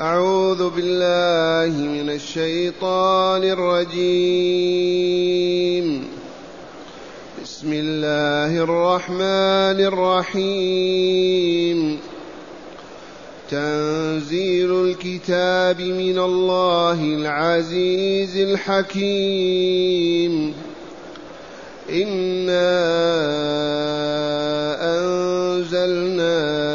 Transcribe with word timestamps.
أعوذ 0.00 0.70
بالله 0.70 1.82
من 1.82 2.10
الشيطان 2.10 3.44
الرجيم. 3.44 3.98
بسم 7.42 7.72
الله 7.72 8.62
الرحمن 8.62 9.80
الرحيم. 9.90 11.98
تنزيل 13.50 14.84
الكتاب 14.84 15.80
من 15.80 16.18
الله 16.18 17.02
العزيز 17.02 18.36
الحكيم. 18.36 20.54
إنا 21.90 22.78
أنزلنا 24.94 26.67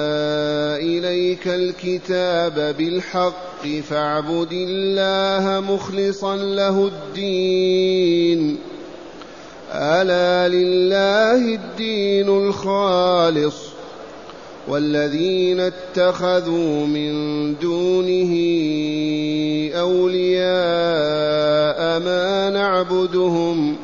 إليك 1.33 1.47
الكتاب 1.47 2.75
بالحق 2.77 3.67
فاعبد 3.89 4.51
الله 4.51 5.59
مخلصا 5.59 6.35
له 6.35 6.87
الدين. 6.87 8.57
ألا 9.73 10.55
لله 10.55 11.55
الدين 11.55 12.29
الخالص. 12.29 13.55
والذين 14.67 15.59
اتخذوا 15.59 16.85
من 16.85 17.13
دونه 17.59 18.33
أولياء 19.79 20.39
ما 21.99 22.49
نعبدهم 22.49 23.75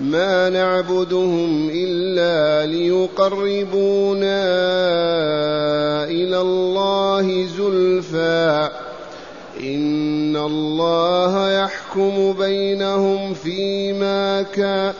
ما 0.00 0.48
نعبدهم 0.50 1.70
إلا 1.74 2.66
ليقربونا 2.66 4.44
إلى 6.04 6.40
الله 6.40 7.46
زلفى. 7.46 8.70
إن 9.60 10.36
الله 10.36 11.64
يحكم 11.64 12.32
بينهم 12.32 13.34
فيما 13.34 14.42
كان. 14.42 14.94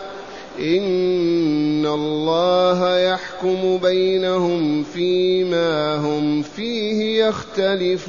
إن 0.61 1.87
الله 1.87 2.99
يحكم 2.99 3.79
بينهم 3.83 4.83
فيما 4.83 5.97
هم 5.97 6.43
فيه 6.43 7.25
يختلفون. 7.25 8.09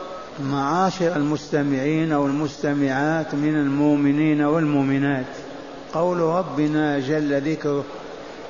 معاشر 0.43 1.15
المستمعين 1.15 2.13
والمستمعات 2.13 3.35
من 3.35 3.55
المؤمنين 3.55 4.41
والمؤمنات. 4.41 5.25
قول 5.93 6.19
ربنا 6.19 6.99
جل 6.99 7.51
ذكره 7.51 7.83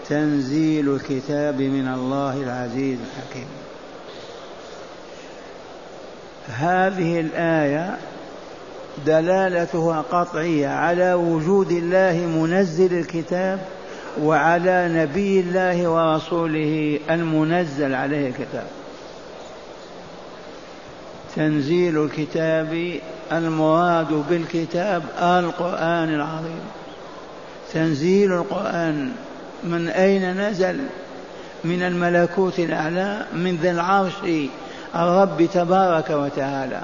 تنزيل 0.10 0.96
الكتاب 0.96 1.62
من 1.62 1.88
الله 1.88 2.44
العزيز 2.44 2.98
الحكيم. 3.00 3.48
هذه 6.48 7.20
الآية 7.20 7.98
دلالتها 9.06 10.02
قطعية 10.02 10.68
على 10.68 11.14
وجود 11.14 11.72
الله 11.72 12.14
منزل 12.14 12.94
الكتاب 12.94 13.60
وعلى 14.22 14.90
نبي 14.94 15.40
الله 15.40 15.88
ورسوله 15.88 17.00
المنزل 17.10 17.94
عليه 17.94 18.28
الكتاب. 18.28 18.68
تنزيل 21.42 22.04
الكتاب 22.04 23.00
المراد 23.32 24.24
بالكتاب 24.30 25.04
القرآن 25.20 26.14
العظيم. 26.14 26.62
تنزيل 27.74 28.34
القرآن 28.34 29.12
من 29.64 29.88
أين 29.88 30.50
نزل؟ 30.50 30.80
من 31.64 31.82
الملكوت 31.82 32.60
الأعلى 32.60 33.26
من 33.34 33.56
ذي 33.62 33.72
العرش 33.72 34.14
الرب 34.96 35.50
تبارك 35.54 36.10
وتعالى. 36.10 36.82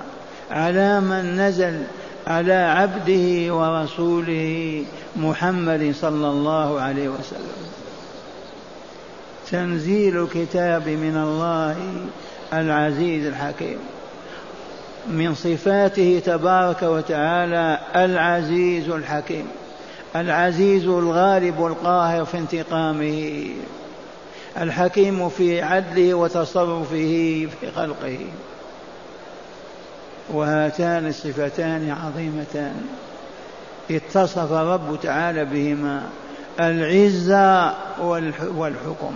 على 0.52 1.02
من 1.02 1.38
نزل؟ 1.42 1.84
على 2.28 2.54
عبده 2.54 3.56
ورسوله 3.56 4.84
محمد 5.16 5.94
صلى 6.02 6.28
الله 6.30 6.82
عليه 6.82 7.10
وسلم. 7.10 7.68
تنزيل 9.52 10.24
الكتاب 10.24 10.88
من 10.90 11.18
الله 11.18 11.76
العزيز 12.54 13.26
الحكيم. 13.26 13.78
من 15.08 15.36
صفاته 15.36 16.22
تبارك 16.26 16.84
وتعالى 16.84 17.80
العزيز 17.96 18.90
الحكيم 18.90 19.48
العزيز 20.16 20.86
الغالب 20.86 21.66
القاهر 21.66 22.26
في 22.26 22.38
انتقامه 22.38 23.48
الحكيم 24.62 25.30
في 25.30 25.62
عدله 25.62 26.14
وتصرفه 26.14 27.48
في 27.62 27.72
خلقه. 27.76 28.18
وهاتان 30.30 31.08
الصفتان 31.08 31.96
عظيمتان 32.04 32.86
اتصف 33.92 34.52
رب 34.52 35.00
تعالى 35.04 35.46
بهما 35.46 36.04
العزة 36.60 37.74
والحكم 38.56 39.12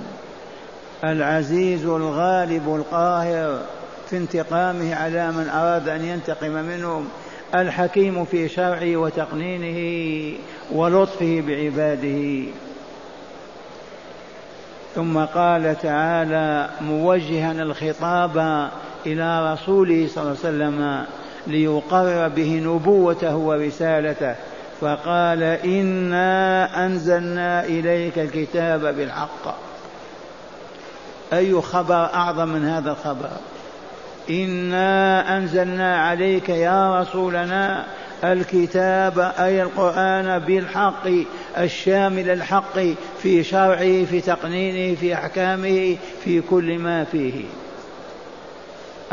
العزيز 1.03 1.85
الغالب 1.85 2.75
القاهر 2.75 3.59
في 4.11 4.17
انتقامه 4.17 4.95
على 4.95 5.31
من 5.31 5.49
أراد 5.49 5.89
أن 5.89 6.05
ينتقم 6.05 6.51
منهم 6.51 7.07
الحكيم 7.55 8.25
في 8.25 8.49
شرعه 8.49 8.97
وتقنينه 8.97 10.37
ولطفه 10.71 11.43
بعباده. 11.47 12.43
ثم 14.95 15.17
قال 15.17 15.75
تعالى 15.81 16.69
موجها 16.81 17.51
الخطاب 17.51 18.37
إلى 19.05 19.53
رسوله 19.53 20.07
صلى 20.07 20.23
الله 20.23 20.37
عليه 20.37 20.39
وسلم 20.39 21.05
ليقرر 21.47 22.27
به 22.27 22.61
نبوته 22.65 23.35
ورسالته 23.35 24.35
فقال 24.81 25.43
إنا 25.43 26.85
أنزلنا 26.85 27.65
إليك 27.65 28.19
الكتاب 28.19 28.95
بالحق. 28.95 29.57
أي 31.33 31.61
خبر 31.61 32.05
أعظم 32.13 32.47
من 32.47 32.65
هذا 32.65 32.91
الخبر؟ 32.91 33.29
إنا 34.31 35.37
أنزلنا 35.37 36.01
عليك 36.01 36.49
يا 36.49 37.01
رسولنا 37.01 37.85
الكتاب 38.23 39.33
أي 39.39 39.61
القرآن 39.63 40.39
بالحق 40.39 41.07
الشامل 41.57 42.29
الحق 42.29 42.79
في 43.21 43.43
شرعه 43.43 44.05
في 44.05 44.21
تقنينه 44.21 44.95
في 44.95 45.13
أحكامه 45.13 45.97
في 46.23 46.41
كل 46.41 46.79
ما 46.79 47.03
فيه. 47.03 47.43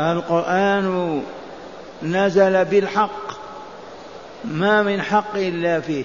القرآن 0.01 1.21
نزل 2.03 2.65
بالحق 2.65 3.31
ما 4.45 4.83
من 4.83 5.01
حق 5.01 5.35
إلا 5.35 5.79
فيه. 5.79 6.03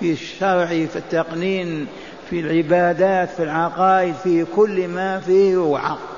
في 0.00 0.12
الشرع 0.12 0.66
في 0.66 0.96
التقنين 0.96 1.86
في 2.30 2.40
العبادات 2.40 3.30
في 3.30 3.42
العقائد 3.42 4.14
في 4.14 4.44
كل 4.44 4.88
ما 4.88 5.20
فيه 5.20 5.56
هو 5.56 5.78
حق. 5.78 6.11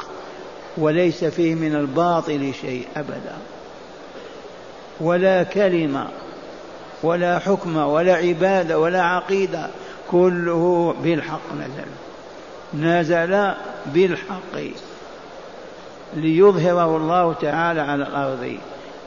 وليس 0.76 1.24
فيه 1.24 1.54
من 1.54 1.74
الباطل 1.74 2.52
شيء 2.60 2.86
أبدا. 2.96 3.36
ولا 5.00 5.42
كلمة 5.42 6.06
ولا 7.02 7.38
حكم 7.38 7.76
ولا 7.76 8.14
عبادة 8.14 8.78
ولا 8.78 9.02
عقيدة 9.02 9.66
كله 10.10 10.94
بالحق 11.02 11.52
نزل. 11.54 11.90
نزل 12.84 13.52
بالحق. 13.87 14.60
ليظهره 16.16 16.96
الله 16.96 17.32
تعالى 17.32 17.81
على 17.81 18.02
الأرض. 18.02 18.56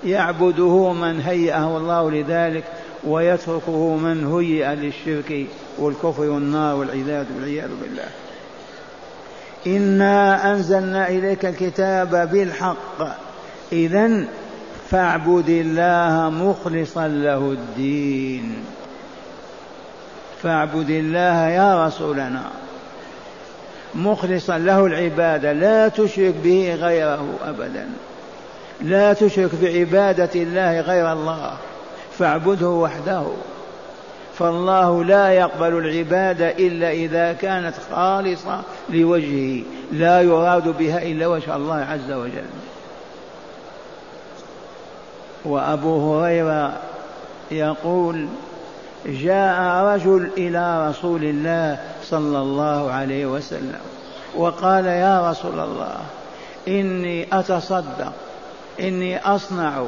يعبده 0.05 0.93
من 0.93 1.21
هيأه 1.21 1.77
الله 1.77 2.11
لذلك 2.11 2.63
ويتركه 3.03 3.95
من 3.95 4.33
هيئ 4.33 4.75
للشرك 4.75 5.45
والكفر 5.77 6.23
والنار 6.23 6.75
والعياذ 6.75 7.25
بالله. 7.81 8.09
إنا 9.67 10.51
أنزلنا 10.51 11.07
إليك 11.07 11.45
الكتاب 11.45 12.29
بالحق. 12.31 13.17
إذا 13.71 14.25
فاعبد 14.89 15.49
الله 15.49 16.29
مخلصا 16.29 17.07
له 17.07 17.37
الدين. 17.37 18.55
فاعبد 20.43 20.89
الله 20.89 21.47
يا 21.47 21.87
رسولنا. 21.87 22.43
مخلصا 23.95 24.57
له 24.57 24.85
العبادة 24.85 25.53
لا 25.53 25.87
تشرك 25.87 26.33
به 26.43 26.75
غيره 26.75 27.25
أبدا. 27.45 27.89
لا 28.81 29.13
تشرك 29.13 29.49
بعبادة 29.61 30.29
الله 30.35 30.79
غير 30.79 31.13
الله. 31.13 31.53
فاعبده 32.19 32.69
وحده. 32.69 33.23
فالله 34.39 35.03
لا 35.03 35.31
يقبل 35.31 35.77
العبادة 35.77 36.51
إلا 36.51 36.91
إذا 36.91 37.33
كانت 37.33 37.73
خالصة 37.91 38.61
لوجهه 38.89 39.63
لا 39.91 40.21
يراد 40.21 40.77
بها 40.77 41.03
إلا 41.03 41.27
وجه 41.27 41.55
الله 41.55 41.75
عز 41.75 42.11
وجل. 42.11 42.45
وأبو 45.45 46.19
هريرة 46.19 46.73
يقول 47.51 48.27
جاء 49.05 49.83
رجل 49.83 50.29
إلى 50.37 50.89
رسول 50.89 51.23
الله 51.23 51.79
صلى 52.03 52.37
الله 52.37 52.91
عليه 52.91 53.25
وسلم 53.25 53.79
وقال 54.35 54.85
يا 54.85 55.31
رسول 55.31 55.59
الله 55.59 55.95
إني 56.67 57.27
أتصدق 57.33 58.13
إني 58.79 59.19
أصنع 59.19 59.83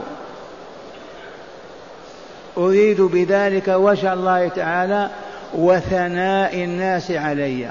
أريد 2.59 3.01
بذلك 3.01 3.67
وجه 3.67 4.13
الله 4.13 4.47
تعالى 4.47 5.09
وثناء 5.53 6.63
الناس 6.63 7.11
علي. 7.11 7.69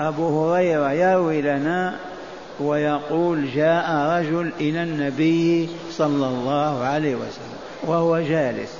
أبو 0.00 0.52
هريرة 0.52 0.92
يروي 0.92 1.42
لنا 1.42 1.94
ويقول 2.60 3.50
جاء 3.50 4.18
رجل 4.18 4.52
إلى 4.60 4.82
النبي 4.82 5.68
صلى 5.90 6.26
الله 6.26 6.84
عليه 6.84 7.14
وسلم 7.14 7.58
وهو 7.82 8.18
جالس. 8.18 8.78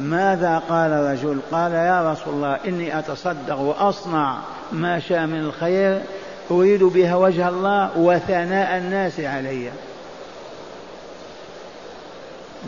ماذا 0.00 0.62
قال 0.68 0.90
رجل؟ 0.90 1.38
قال 1.52 1.72
يا 1.72 2.12
رسول 2.12 2.34
الله 2.34 2.58
إني 2.68 2.98
أتصدق 2.98 3.58
وأصنع 3.58 4.38
ما 4.72 5.00
شاء 5.00 5.26
من 5.26 5.40
الخير 5.40 6.00
أريد 6.50 6.84
بها 6.84 7.16
وجه 7.16 7.48
الله 7.48 7.98
وثناء 7.98 8.78
الناس 8.78 9.20
علي. 9.20 9.70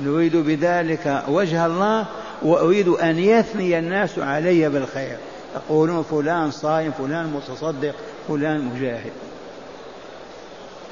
نريد 0.00 0.36
بذلك 0.36 1.22
وجه 1.28 1.66
الله 1.66 2.06
وأريد 2.42 2.88
أن 2.88 3.18
يثني 3.18 3.78
الناس 3.78 4.18
علي 4.18 4.68
بالخير. 4.68 5.16
يقولون 5.54 6.02
فلان 6.02 6.50
صائم 6.50 6.92
فلان 6.98 7.26
متصدق 7.26 7.94
فلان 8.28 8.64
مجاهد. 8.64 9.12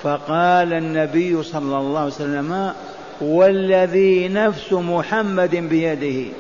فقال 0.03 0.73
النبي 0.73 1.43
صلى 1.43 1.79
الله 1.79 2.01
عليه 2.01 2.13
وسلم 2.13 2.73
والذي 3.21 4.29
نفس 4.29 4.73
محمد 4.73 5.57
بيده 5.57 6.33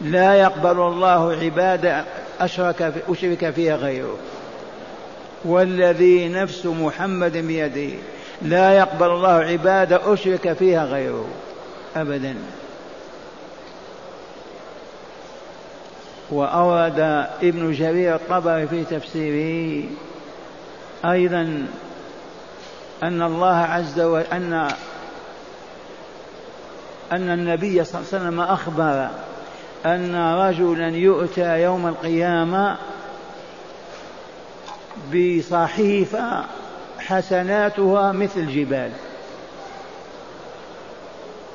لا 0.00 0.34
يقبل 0.34 0.80
الله 0.80 1.32
عبادة 1.32 2.04
أشرك 2.40 2.92
أشرك 3.08 3.50
فيها 3.50 3.76
غيره. 3.76 4.16
والذي 5.44 6.28
نفس 6.28 6.66
محمد 6.66 7.36
بيده 7.36 7.94
لا 8.42 8.72
يقبل 8.72 9.06
الله 9.06 9.28
عبادة 9.28 10.12
أشرك 10.12 10.52
فيها 10.52 10.84
غيره. 10.84 11.26
أبدا. 11.96 12.34
وأورد 16.30 17.00
ابن 17.42 17.72
جرير 17.72 18.14
الطبري 18.14 18.66
في 18.66 18.84
تفسيره 18.84 19.84
أيضا 21.04 21.66
أن 23.02 23.22
الله 23.22 23.56
عز 23.56 24.00
وجل 24.00 24.24
أن 24.32 24.52
أن 27.12 27.30
النبي 27.30 27.84
صلى 27.84 28.00
الله 28.00 28.08
عليه 28.12 28.24
وسلم 28.24 28.40
أخبر 28.40 29.08
أن 29.86 30.16
رجلا 30.16 30.88
يؤتى 30.88 31.62
يوم 31.62 31.86
القيامة 31.86 32.76
بصحيفة 35.14 36.44
حسناتها 36.98 38.12
مثل 38.12 38.40
الجبال 38.40 38.90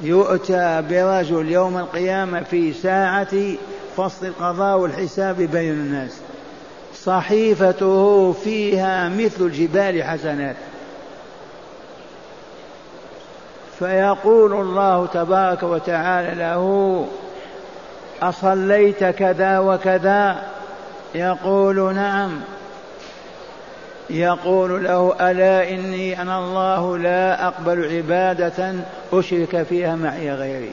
يؤتى 0.04 0.84
برجل 0.90 1.52
يوم 1.52 1.78
القيامة 1.78 2.44
في 2.44 2.74
ساعة 2.74 3.36
فصل 3.98 4.26
القضاء 4.26 4.78
والحساب 4.78 5.36
بين 5.36 5.72
الناس. 5.72 6.20
صحيفته 6.96 8.32
فيها 8.44 9.10
مثل 9.10 9.46
الجبال 9.46 10.04
حسنات. 10.04 10.56
فيقول 13.80 14.54
الله 14.54 15.06
تبارك 15.06 15.64
وتعالى 15.64 16.36
له 16.36 17.08
أصليت 18.22 19.04
كذا 19.04 19.60
وكذا؟ 19.60 20.44
يقول 21.16 21.96
نعم. 21.96 22.42
يقول 24.10 24.84
له 24.84 25.16
ألا 25.22 25.70
إني 25.70 26.22
أنا 26.22 26.40
الله 26.40 26.98
لا 26.98 27.48
أقبل 27.48 27.96
عبادة 27.96 28.74
أشرك 29.14 29.64
فيها 29.64 29.96
معي 29.96 30.32
غيري. 30.34 30.72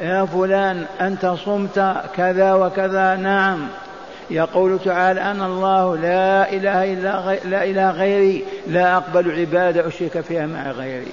يا 0.00 0.24
فلان 0.24 0.86
أنت 1.00 1.26
صمت 1.26 1.94
كذا 2.16 2.54
وكذا. 2.54 3.16
نعم. 3.16 3.68
يقول 4.30 4.78
تعالى 4.84 5.20
أنا 5.20 5.46
الله 5.46 5.96
لا 5.96 6.52
إله 6.52 6.92
إلا 6.92 7.18
غي... 7.18 7.38
لا 7.44 7.64
إله 7.64 7.90
غيري 7.90 8.44
لا 8.66 8.96
أقبل 8.96 9.40
عبادة 9.40 9.88
أشرك 9.88 10.20
فيها 10.20 10.46
مع 10.46 10.70
غيري. 10.70 11.12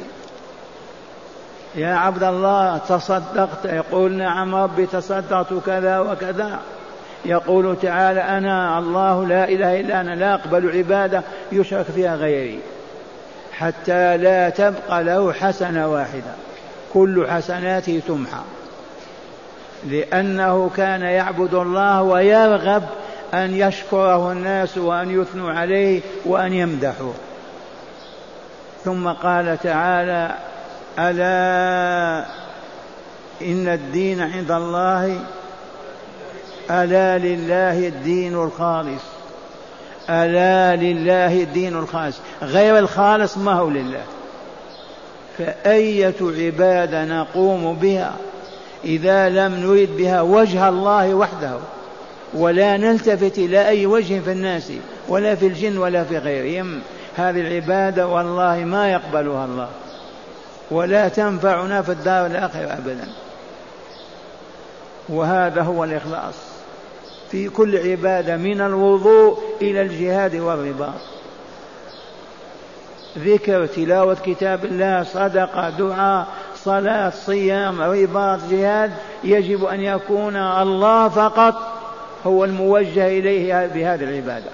يا 1.75 1.93
عبد 1.93 2.23
الله 2.23 2.77
تصدقت. 2.77 3.65
يقول 3.65 4.11
نعم 4.11 4.55
ربي 4.55 4.85
تصدقت 4.85 5.53
كذا 5.65 5.99
وكذا. 5.99 6.59
يقول 7.25 7.77
تعالى 7.81 8.21
أنا 8.21 8.79
الله 8.79 9.25
لا 9.25 9.49
إله 9.49 9.79
إلا 9.79 10.01
أنا 10.01 10.15
لا 10.15 10.33
أقبل 10.33 10.77
عبادة 10.77 11.23
يشرك 11.51 11.85
فيها 11.85 12.15
غيري 12.15 12.59
حتى 13.51 14.17
لا 14.17 14.49
تبقى 14.49 15.03
له 15.03 15.33
حسنة 15.33 15.87
واحدة 15.87 16.33
كل 16.93 17.27
حسناته 17.29 18.01
تمحى. 18.07 18.41
لأنه 19.87 20.69
كان 20.77 21.01
يعبد 21.01 21.53
الله 21.53 22.01
ويرغب 22.01 22.83
أن 23.33 23.55
يشكره 23.55 24.31
الناس 24.31 24.77
وأن 24.77 25.21
يثنوا 25.21 25.51
عليه 25.51 26.01
وأن 26.25 26.53
يمدحوه. 26.53 27.13
ثم 28.85 29.07
قال 29.07 29.57
تعالى 29.63 30.35
ألا 30.99 32.25
إن 33.41 33.67
الدين 33.67 34.21
عند 34.21 34.51
الله 34.51 35.19
ألا 36.71 37.17
لله 37.17 37.87
الدين 37.87 38.35
الخالص. 38.35 39.01
ألا 40.09 40.75
لله 40.75 41.43
الدين 41.43 41.75
الخالص. 41.75 42.17
غير 42.41 42.77
الخالص 42.77 43.37
ما 43.37 43.53
هو 43.53 43.69
لله. 43.69 44.01
فأية 45.37 46.15
عبادة 46.21 47.05
نقوم 47.05 47.73
بها 47.73 48.13
إذا 48.85 49.29
لم 49.29 49.55
نريد 49.55 49.97
بها 49.97 50.21
وجه 50.21 50.69
الله 50.69 51.13
وحده؟ 51.13 51.57
ولا 52.33 52.77
نلتفت 52.77 53.37
إلى 53.37 53.67
أي 53.67 53.85
وجه 53.85 54.19
في 54.19 54.31
الناس 54.31 54.71
ولا 55.07 55.35
في 55.35 55.47
الجن 55.47 55.77
ولا 55.77 56.03
في 56.03 56.17
غيرهم. 56.17 56.81
هذه 57.17 57.39
العبادة 57.39 58.07
والله 58.07 58.57
ما 58.57 58.91
يقبلها 58.91 59.45
الله. 59.45 59.69
ولا 60.71 61.07
تنفعنا 61.07 61.81
في 61.81 61.91
الدار 61.91 62.25
الآخرة 62.25 62.73
أبدا. 62.73 63.07
وهذا 65.09 65.61
هو 65.61 65.83
الإخلاص. 65.83 66.48
في 67.31 67.49
كل 67.49 67.89
عبادة 67.89 68.37
من 68.37 68.61
الوضوء 68.61 69.39
إلى 69.61 69.81
الجهاد 69.81 70.35
والرباط 70.35 71.01
ذكر 73.17 73.65
تلاوة 73.65 74.17
كتاب 74.25 74.65
الله 74.65 75.03
صدقة 75.03 75.69
دعاء 75.69 76.27
صلاة 76.55 77.09
صيام 77.09 77.81
رباط 77.81 78.39
جهاد. 78.51 78.91
يجب 79.23 79.65
أن 79.65 79.79
يكون 79.79 80.35
الله 80.35 81.09
فقط 81.09 81.55
هو 82.25 82.45
الموجه 82.45 83.07
إليه 83.07 83.67
بهذه 83.67 84.03
العبادة. 84.03 84.49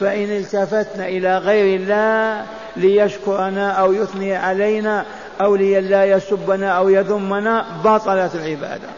فإن 0.00 0.30
التفتنا 0.30 1.08
إلى 1.08 1.38
غير 1.38 1.80
الله 1.80 2.46
ليشكرنا 2.76 3.70
أو 3.70 3.92
يثني 3.92 4.36
علينا 4.36 5.04
أو 5.40 5.56
لئلا 5.56 6.04
يسبنا 6.04 6.70
أو 6.70 6.88
يذمنا 6.88 7.64
بطلت 7.84 8.34
العبادة. 8.34 8.88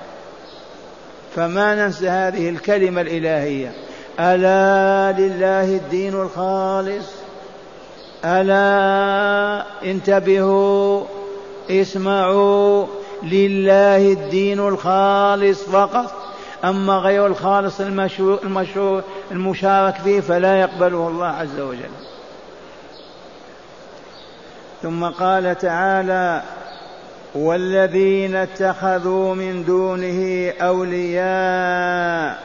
فما 1.34 1.74
ننسى 1.74 2.08
هذه 2.08 2.48
الكلمة 2.48 3.00
الإلهية. 3.00 3.72
ألا 4.20 5.20
لله 5.20 5.76
الدين 5.76 6.14
الخالص. 6.14 7.06
ألا 8.24 9.64
انتبهوا 9.84 11.04
اسمعوا. 11.70 12.86
لله 13.22 14.12
الدين 14.12 14.60
الخالص 14.60 15.62
فقط. 15.62 16.14
أما 16.64 16.96
غير 16.96 17.26
الخالص 17.26 17.80
المشروع, 17.80 18.38
المشروع 18.42 19.02
المشارك 19.30 19.94
فيه 19.94 20.20
فلا 20.20 20.60
يقبله 20.60 21.08
الله 21.08 21.26
عز 21.26 21.60
وجل. 21.60 21.90
ثم 24.82 25.04
قال 25.04 25.58
تعالى 25.58 26.42
والذين 27.34 28.36
اتخذوا 28.36 29.34
من 29.34 29.64
دونه 29.64 30.52
أولياء 30.60 32.38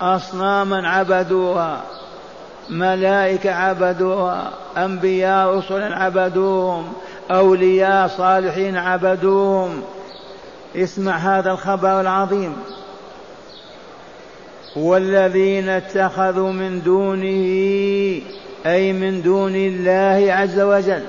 أصناما 0.00 0.88
عبدوها 0.88 1.82
ملائكة 2.70 3.52
عبدوها 3.52 4.50
أنبياء 4.76 5.58
رسلا 5.58 5.96
عبدوهم 5.96 6.92
أولياء 7.30 8.08
صالحين 8.08 8.76
عبدوهم. 8.76 9.82
اسمع 10.76 11.16
هذا 11.16 11.50
الخبر 11.50 12.00
العظيم. 12.00 12.56
والذين 14.76 15.68
اتخذوا 15.68 16.52
من 16.52 16.82
دونه 16.82 18.22
أي 18.66 18.92
من 18.92 19.22
دون 19.22 19.56
الله 19.56 20.32
عز 20.32 20.60
وجل 20.60 21.02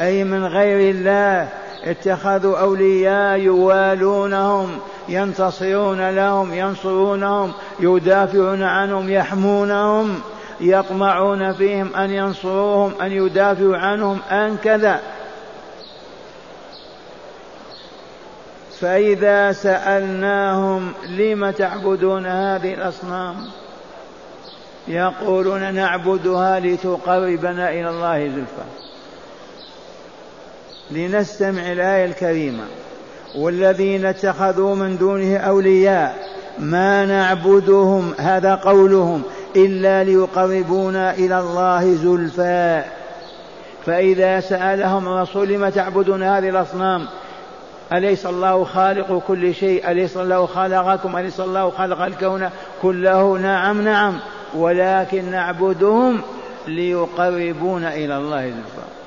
أي 0.00 0.24
من 0.24 0.44
غير 0.44 0.90
الله 0.90 1.48
اتخذوا 1.84 2.58
أولياء 2.58 3.38
يوالونهم 3.38 4.78
ينتصرون 5.08 6.10
لهم 6.10 6.54
ينصرونهم 6.54 7.52
يدافعون 7.80 8.62
عنهم 8.62 9.10
يحمونهم 9.10 10.20
يطمعون 10.60 11.52
فيهم 11.52 11.94
أن 11.94 12.10
ينصروهم 12.10 12.92
أن 13.02 13.12
يدافعوا 13.12 13.76
عنهم 13.76 14.18
أن 14.30 14.56
كذا. 14.56 15.00
فإذا 18.80 19.52
سألناهم 19.52 20.92
لم 21.08 21.50
تعبدون 21.50 22.26
هذه 22.26 22.74
الأصنام؟ 22.74 23.36
يقولون 24.88 25.74
نعبدها 25.74 26.60
لتقربنا 26.60 27.70
إلى 27.70 27.90
الله 27.90 28.28
زلفى. 28.28 28.89
لنستمع 30.90 31.72
الآية 31.72 32.04
الكريمة. 32.04 32.64
والذين 33.36 34.06
اتخذوا 34.06 34.74
من 34.74 34.98
دونه 34.98 35.36
أولياء 35.36 36.30
ما 36.58 37.06
نعبدهم 37.06 38.14
هذا 38.18 38.54
قولهم 38.54 39.22
إلا 39.56 40.04
ليقربونا 40.04 41.14
إلى 41.14 41.40
الله 41.40 41.94
زلفى. 41.94 42.82
فإذا 43.86 44.40
سألهم 44.40 45.08
الرسول 45.08 45.48
لم 45.48 45.68
تعبدون 45.68 46.22
هذه 46.22 46.48
الأصنام 46.48 47.06
أليس 47.92 48.26
الله 48.26 48.64
خالق 48.64 49.22
كل 49.28 49.54
شيء؟ 49.54 49.90
أليس 49.90 50.16
الله 50.16 50.46
خلقكم؟ 50.46 51.16
أليس 51.16 51.40
الله 51.40 51.70
خلق 51.70 52.00
الكون 52.00 52.50
كله؟ 52.82 53.38
نعم 53.38 53.82
نعم. 53.82 54.18
ولكن 54.54 55.30
نعبدهم 55.30 56.20
ليقربونا 56.68 57.94
إلى 57.94 58.16
الله 58.16 58.46
زلفى. 58.46 58.99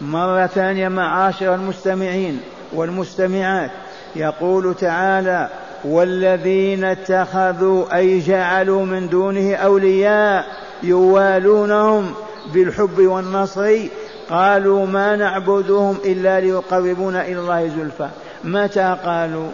مرة 0.00 0.46
ثانية 0.46 0.88
معاشر 0.88 1.54
المستمعين 1.54 2.40
والمستمعات. 2.72 3.70
يقول 4.16 4.74
تعالى 4.74 5.48
والذين 5.84 6.84
اتخذوا 6.84 7.96
أي 7.96 8.18
جعلوا 8.18 8.84
من 8.84 9.08
دونه 9.08 9.54
أولياء 9.54 10.44
يوالونهم 10.82 12.14
بالحب 12.54 12.98
والنصر 12.98 13.78
قالوا 14.30 14.86
ما 14.86 15.16
نعبدهم 15.16 15.96
إلا 16.04 16.40
ليقربونا 16.40 17.22
إلى 17.26 17.38
الله 17.38 17.68
زلفى. 17.68 18.08
متى 18.44 18.96
قالوا؟ 19.04 19.48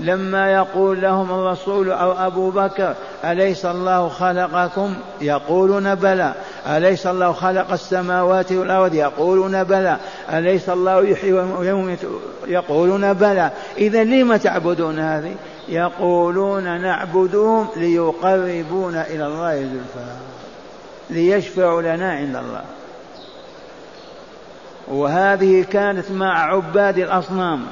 لما 0.00 0.52
يقول 0.52 1.00
لهم 1.00 1.30
الرسول 1.30 1.90
أو 1.90 2.12
أبو 2.26 2.50
بكر 2.50 2.94
أليس 3.24 3.64
الله 3.66 4.08
خلقكم؟ 4.08 4.94
يقولون 5.20 5.94
بلى. 5.94 6.34
أليس 6.66 7.06
الله 7.06 7.32
خلق 7.32 7.72
السماوات 7.72 8.52
والأرض؟ 8.52 8.94
يقولون 8.94 9.64
بلى. 9.64 9.96
أليس 10.32 10.68
الله 10.68 11.04
يحيي 11.04 11.32
ويميت؟ 11.32 11.98
يقولون 12.46 13.12
بلى. 13.12 13.50
إذا 13.78 14.04
لم 14.04 14.36
تعبدون 14.36 14.98
هذه؟ 14.98 15.34
يقولون 15.68 16.80
نعبدهم 16.80 17.68
ليقربونا 17.76 19.06
إلى 19.06 19.26
الله 19.26 19.56
زلفى. 19.56 20.10
ليشفعوا 21.10 21.82
لنا 21.82 22.12
عند 22.12 22.36
الله. 22.36 22.62
وهذه 24.88 25.64
كانت 25.70 26.10
مع 26.10 26.54
عباد 26.54 26.98
الأصنام. 26.98 27.66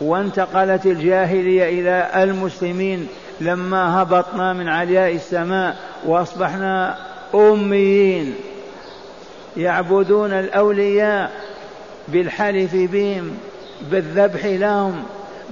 وانتقلت 0.00 0.86
الجاهلية 0.86 1.80
إلى 1.80 2.22
المسلمين 2.22 3.08
لما 3.40 4.02
هبطنا 4.02 4.52
من 4.52 4.68
علياء 4.68 5.14
السماء 5.14 5.76
وأصبحنا 6.06 6.96
أميين 7.34 8.34
يعبدون 9.56 10.32
الأولياء 10.32 11.30
بالحلف 12.08 12.74
بهم 12.74 13.30
بالذبح 13.90 14.44
لهم 14.44 15.02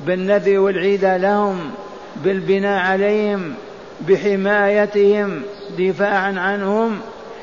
بالنذر 0.07 0.59
والعيد 0.59 1.05
لهم 1.05 1.71
بالبناء 2.17 2.81
عليهم 2.83 3.55
بحمايتهم 4.01 5.43
دفاعا 5.79 6.35
عنهم. 6.39 7.01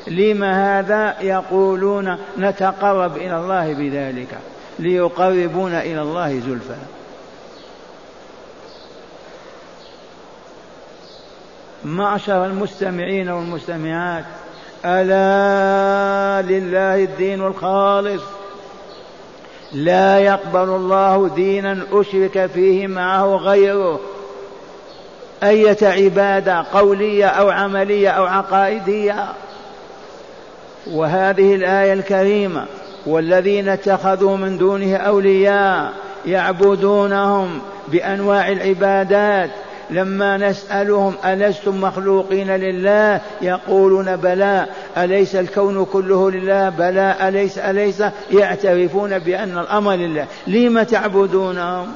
لما 0.08 0.78
هذا 0.78 1.16
يقولون 1.20 2.16
نتقرب 2.38 3.16
إلى 3.16 3.36
الله 3.36 3.72
بذلك؟ 3.72 4.38
ليقربونا 4.78 5.82
إلى 5.82 6.02
الله 6.02 6.40
زلفى. 6.40 6.76
معشر 11.86 12.46
المستمعين 12.46 13.28
والمستمعات 13.28 14.24
ألا 14.84 16.48
لله 16.48 17.04
الدين 17.04 17.46
الخالص. 17.46 18.22
لا 19.72 20.18
يقبل 20.18 20.68
الله 20.68 21.28
دينا 21.28 21.78
أشرك 21.92 22.46
فيه 22.46 22.86
معه 22.86 23.36
غيره. 23.36 24.00
أية 25.42 25.76
عبادة 25.82 26.64
قولية 26.72 27.26
أو 27.26 27.50
عملية 27.50 28.10
أو 28.10 28.24
عقائدية. 28.24 29.26
وهذه 30.90 31.54
الآية 31.54 31.92
الكريمة 31.92 32.64
والذين 33.06 33.68
اتخذوا 33.68 34.36
من 34.36 34.58
دونه 34.58 34.96
أولياء 34.96 35.92
يعبدونهم 36.26 37.60
بأنواع 37.88 38.48
العبادات 38.48 39.50
لما 39.90 40.36
نسألهم 40.36 41.14
ألستم 41.24 41.80
مخلوقين 41.80 42.50
لله 42.50 43.20
يقولون 43.42 44.16
بلى 44.16 44.66
أليس 44.96 45.36
الكون 45.36 45.84
كله 45.84 46.30
لله؟ 46.30 46.68
بلى 46.68 47.16
أليس 47.28 47.58
أليس؟ 47.58 48.02
يعترفون 48.30 49.18
بأن 49.18 49.58
الأمر 49.58 49.92
لله. 49.94 50.26
لم 50.46 50.82
تعبدونهم؟ 50.82 51.92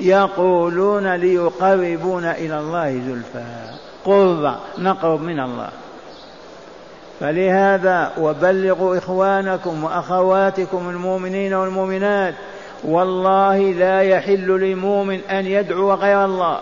يقولون 0.00 1.14
ليقربون 1.14 2.24
إلى 2.24 2.58
الله 2.58 2.92
زلفى. 2.92 3.44
قرب 4.04 4.54
نقرب 4.78 5.20
من 5.20 5.40
الله. 5.40 5.68
فلهذا 7.20 8.12
وبلغوا 8.20 8.98
إخوانكم 8.98 9.84
وأخواتكم 9.84 10.90
المؤمنين 10.90 11.54
والمؤمنات 11.54 12.34
والله 12.84 13.58
لا 13.58 14.00
يحل 14.00 14.70
لمؤمن 14.70 15.20
أن 15.30 15.46
يدعو 15.46 15.94
غير 15.94 16.24
الله. 16.24 16.58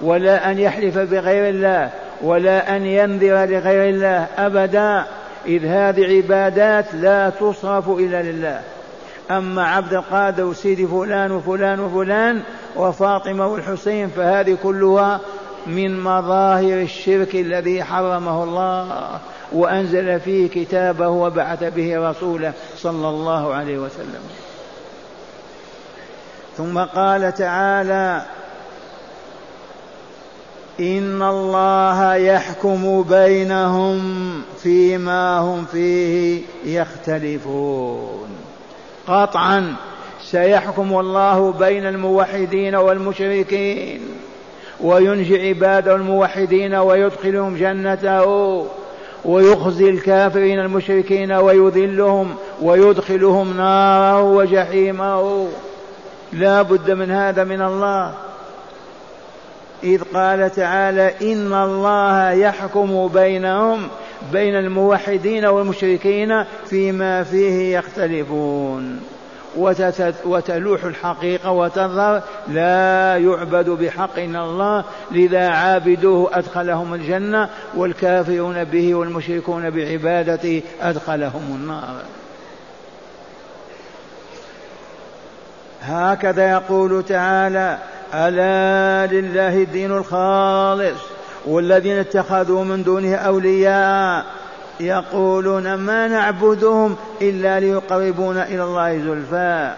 ولا 0.00 0.50
أن 0.50 0.58
يحلف 0.58 0.98
بغير 0.98 1.48
الله 1.48 1.90
ولا 2.22 2.76
أن 2.76 2.86
ينذر 2.86 3.44
لغير 3.44 3.88
الله 3.88 4.26
أبدا. 4.38 5.04
إذ 5.46 5.66
هذه 5.66 6.16
عبادات 6.16 6.94
لا 6.94 7.30
تصرف 7.30 7.88
إلا 7.88 8.22
لله. 8.22 8.60
أما 9.30 9.66
عبد 9.66 9.94
القادر 9.94 10.44
وسيدي 10.44 10.86
فلان 10.86 11.32
وفلان 11.32 11.80
وفلان 11.80 12.42
وفاطمة 12.76 13.46
والحسين 13.46 14.08
فهذه 14.08 14.56
كلها 14.62 15.20
من 15.66 16.00
مظاهر 16.00 16.80
الشرك 16.82 17.34
الذي 17.34 17.84
حرمه 17.84 18.44
الله 18.44 19.18
وأنزل 19.52 20.20
فيه 20.20 20.48
كتابه 20.48 21.08
وبعث 21.08 21.64
به 21.64 22.10
رسوله 22.10 22.52
صلى 22.76 23.08
الله 23.08 23.54
عليه 23.54 23.78
وسلم. 23.78 24.22
ثم 26.56 26.78
قال 26.78 27.34
تعالى 27.34 28.22
إن 30.80 31.22
الله 31.22 32.14
يحكم 32.14 33.02
بينهم 33.02 34.00
فيما 34.62 35.38
هم 35.38 35.64
فيه 35.64 36.42
يختلفون. 36.64 38.28
قطعا 39.06 39.74
سيحكم 40.22 41.00
الله 41.00 41.52
بين 41.52 41.86
الموحدين 41.86 42.74
والمشركين 42.74 44.00
وينجي 44.80 45.48
عباده 45.48 45.94
الموحدين 45.94 46.74
ويدخلهم 46.74 47.56
جنته 47.56 48.66
ويخزي 49.24 49.90
الكافرين 49.90 50.60
المشركين 50.60 51.32
ويذلهم 51.32 52.34
ويدخلهم 52.62 53.56
ناره 53.56 54.22
وجحيمه. 54.22 55.48
لا 56.32 56.62
بد 56.62 56.90
من 56.90 57.10
هذا 57.10 57.44
من 57.44 57.62
الله. 57.62 58.25
إذ 59.84 60.02
قال 60.14 60.52
تعالى 60.52 61.32
إن 61.32 61.52
الله 61.52 62.30
يحكم 62.30 63.08
بينهم 63.08 63.88
بين 64.32 64.54
الموحدين 64.54 65.44
والمشركين 65.44 66.44
فيما 66.66 67.22
فيه 67.22 67.78
يختلفون. 67.78 69.00
وتلوح 70.24 70.84
الحقيقة 70.84 71.50
وتظهر 71.50 72.22
لا 72.48 73.16
يعبد 73.16 73.70
بحق 73.70 74.18
إلا 74.18 74.44
الله 74.44 74.84
لذا 75.10 75.48
عابدوه 75.48 76.38
أدخلهم 76.38 76.94
الجنة 76.94 77.48
والكافرون 77.74 78.64
به 78.64 78.94
والمشركون 78.94 79.70
بعبادته 79.70 80.62
أدخلهم 80.82 81.58
النار. 81.60 82.02
هكذا 85.82 86.50
يقول 86.50 87.02
تعالى 87.02 87.78
ألا 88.14 89.14
لله 89.14 89.62
الدين 89.62 89.92
الخالص 89.92 90.98
والذين 91.46 91.98
اتخذوا 91.98 92.64
من 92.64 92.82
دونه 92.82 93.14
أولياء 93.14 94.24
يقولون 94.80 95.74
ما 95.74 96.08
نعبدهم 96.08 96.96
إلا 97.22 97.60
ليقربونا 97.60 98.46
إلى 98.46 98.62
الله 98.62 98.98
زلفى. 98.98 99.74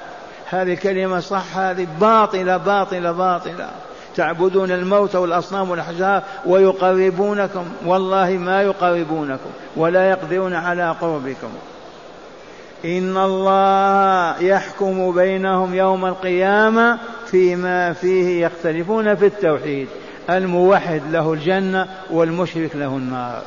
هذه 0.50 0.74
كلمة 0.74 1.20
صح 1.20 1.58
هذه 1.58 1.86
باطلة 2.00 2.56
باطلة 2.56 3.12
باطلة. 3.12 3.70
تعبدون 4.16 4.70
الموت 4.70 5.16
والأصنام 5.16 5.70
والأحجار 5.70 6.22
ويقربونكم. 6.46 7.64
والله 7.86 8.30
ما 8.30 8.62
يقربونكم 8.62 9.50
ولا 9.76 10.10
يقدرون 10.10 10.54
على 10.54 10.94
قربكم. 11.00 11.48
إن 12.84 13.16
الله 13.16 14.42
يحكم 14.42 15.12
بينهم 15.12 15.74
يوم 15.74 16.06
القيامة 16.06 16.98
فيما 17.30 17.92
فيه 17.92 18.46
يختلفون 18.46 19.14
في 19.14 19.26
التوحيد. 19.26 19.88
الموحد 20.30 21.02
له 21.10 21.32
الجنة 21.32 21.88
والمشرك 22.10 22.76
له 22.76 22.96
النار. 22.96 23.42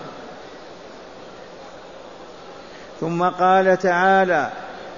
ثم 2.99 3.23
قال 3.23 3.77
تعالى 3.77 4.49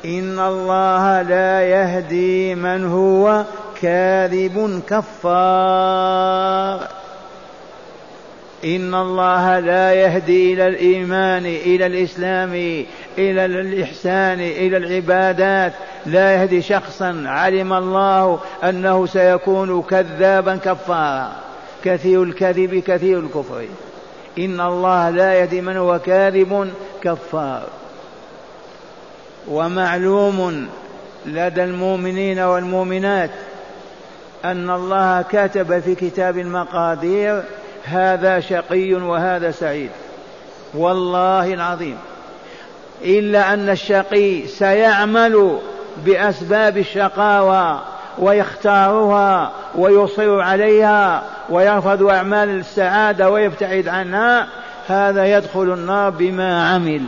إن 0.05 0.39
الله 0.39 1.21
لا 1.21 1.61
يهدي 1.61 2.55
من 2.55 2.85
هو 2.85 3.43
كاذب 3.81 4.81
كفار. 4.89 6.87
إن 8.65 8.96
الله 8.96 9.60
لا 9.60 9.93
يهدي 9.93 10.53
إلى 10.53 10.67
الإيمان 10.67 11.46
إلى 11.46 11.86
الإسلام 11.86 12.53
إلى 13.17 13.46
الإحسان 13.46 14.39
إلى 14.39 14.77
العبادات. 14.77 15.74
لا 16.05 16.34
يهدي 16.34 16.62
شخصا. 16.62 17.24
علم 17.25 17.74
الله 17.74 18.39
أنه 18.63 19.05
سيكون 19.05 19.82
كذابا 19.82 20.55
كفارا. 20.55 21.32
كثير 21.84 22.24
الكذب 22.24 22.84
كثير 22.88 23.20
الكفر. 23.20 23.65
إن 24.39 24.62
الله 24.62 25.10
لا 25.10 25.34
يهدي 25.34 25.62
من 25.62 25.77
هو 25.77 26.00
كاذب 26.00 26.72
كفار. 27.01 27.63
ومعلوم 29.48 30.67
لدى 31.25 31.63
المؤمنين 31.63 32.39
والمؤمنات 32.39 33.29
أن 34.46 34.70
الله 34.70 35.22
كتب 35.22 35.79
في 35.79 35.96
كتاب 35.96 36.38
المقادير 36.38 37.43
هذا 37.83 38.39
شقي 38.39 38.93
وهذا 38.93 39.51
سعيد. 39.51 39.89
والله 40.73 41.53
العظيم. 41.53 41.97
إلا 43.01 43.53
أن 43.53 43.69
الشقي 43.69 44.47
سيعمل 44.47 45.59
بأسباب 46.05 46.77
الشقاوة 46.77 47.81
ويختارها 48.17 49.51
ويصر 49.75 50.39
عليها 50.39 51.23
ويرفض 51.49 52.03
أعمال 52.03 52.49
السعادة 52.49 53.29
ويبتعد 53.29 53.87
عنها 53.87 54.47
هذا 54.87 55.25
يدخل 55.25 55.73
النار 55.73 56.09
بما 56.09 56.69
عمل. 56.69 57.01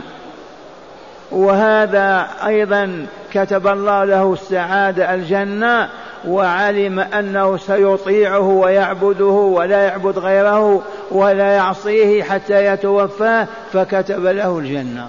وهذا 1.30 2.28
أيضا 2.46 3.06
كتب 3.32 3.66
الله 3.66 4.04
له 4.04 4.32
السعادة 4.32 5.14
الجنة 5.14 5.88
وعلم 6.26 6.98
أنه 6.98 7.56
سيطيعه 7.56 8.48
ويعبده 8.48 9.24
ولا 9.24 9.82
يعبد 9.82 10.18
غيره 10.18 10.82
ولا 11.10 11.54
يعصيه 11.54 12.22
حتى 12.22 12.66
يتوفاه 12.66 13.46
فكتب 13.72 14.24
له 14.24 14.58
الجنة. 14.58 15.08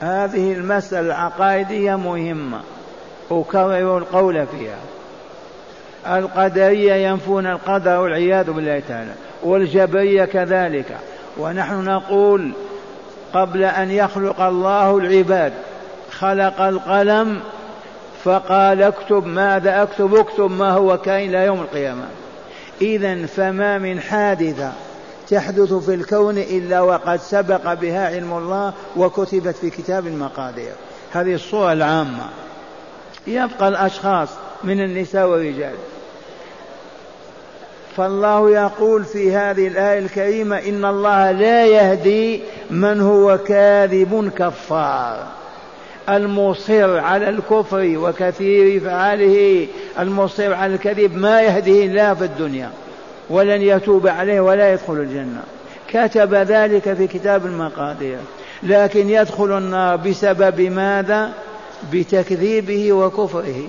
هذه 0.00 0.52
المسألة 0.52 1.00
العقائدية 1.00 1.94
مهمة 1.96 2.60
أكرر 3.30 3.98
القول 3.98 4.46
فيها. 4.46 4.78
القدرية 6.18 6.94
ينفون 6.94 7.46
القدر 7.46 8.00
والعياذ 8.00 8.50
بالله 8.50 8.82
تعالى 8.88 9.12
والجبرية 9.42 10.24
كذلك. 10.24 10.96
ونحن 11.38 11.84
نقول 11.84 12.52
قبل 13.34 13.64
أن 13.64 13.90
يخلق 13.90 14.40
الله 14.40 14.98
العباد 14.98 15.52
خلق 16.10 16.60
القلم 16.60 17.40
فقال 18.28 18.82
اكتب 18.82 19.26
ماذا 19.26 19.82
اكتب 19.82 20.14
اكتب 20.14 20.50
ما 20.50 20.70
هو 20.70 20.98
كائن 20.98 21.28
إلى 21.28 21.44
يوم 21.44 21.60
القيامة. 21.60 22.04
اذا 22.82 23.26
فما 23.26 23.78
من 23.78 24.00
حادثة 24.00 24.72
تحدث 25.30 25.72
في 25.74 25.94
الكون 25.94 26.38
إلا 26.38 26.80
وقد 26.80 27.20
سبق 27.20 27.74
بها 27.74 28.06
علم 28.06 28.32
الله 28.32 28.72
وكتبت 28.96 29.56
في 29.56 29.70
كتاب 29.70 30.06
المقادير 30.06 30.72
هذه 31.12 31.34
الصورة 31.34 31.72
العامة. 31.72 32.26
يبقى 33.26 33.68
الأشخاص 33.68 34.28
من 34.64 34.80
النساء 34.80 35.28
والرجال. 35.28 35.74
فالله 37.96 38.50
يقول 38.50 39.04
في 39.04 39.36
هذه 39.36 39.68
الآية 39.68 39.98
الكريمة 39.98 40.56
إن 40.58 40.84
الله 40.84 41.30
لا 41.30 41.66
يهدي 41.66 42.42
من 42.70 43.00
هو 43.00 43.38
كاذب 43.38 44.32
كفار. 44.38 45.26
المصر 46.08 46.98
على 46.98 47.28
الكفر 47.28 47.92
وكثير 47.96 48.80
فعاله 48.80 49.66
المصر 49.98 50.54
على 50.54 50.74
الكذب 50.74 51.16
ما 51.16 51.42
يهديه 51.42 51.86
الله 51.86 52.14
في 52.14 52.24
الدنيا 52.24 52.70
ولن 53.30 53.62
يتوب 53.62 54.06
عليه 54.06 54.40
ولا 54.40 54.72
يدخل 54.72 54.92
الجنة. 54.92 55.42
كتب 55.88 56.34
ذلك 56.34 56.92
في 56.92 57.06
كتاب 57.06 57.46
المقادير. 57.46 58.18
لكن 58.62 59.10
يدخل 59.10 59.58
النار 59.58 59.96
بسبب 59.96 60.60
ماذا؟ 60.60 61.32
بتكذيبه 61.92 62.92
وكفره. 62.92 63.62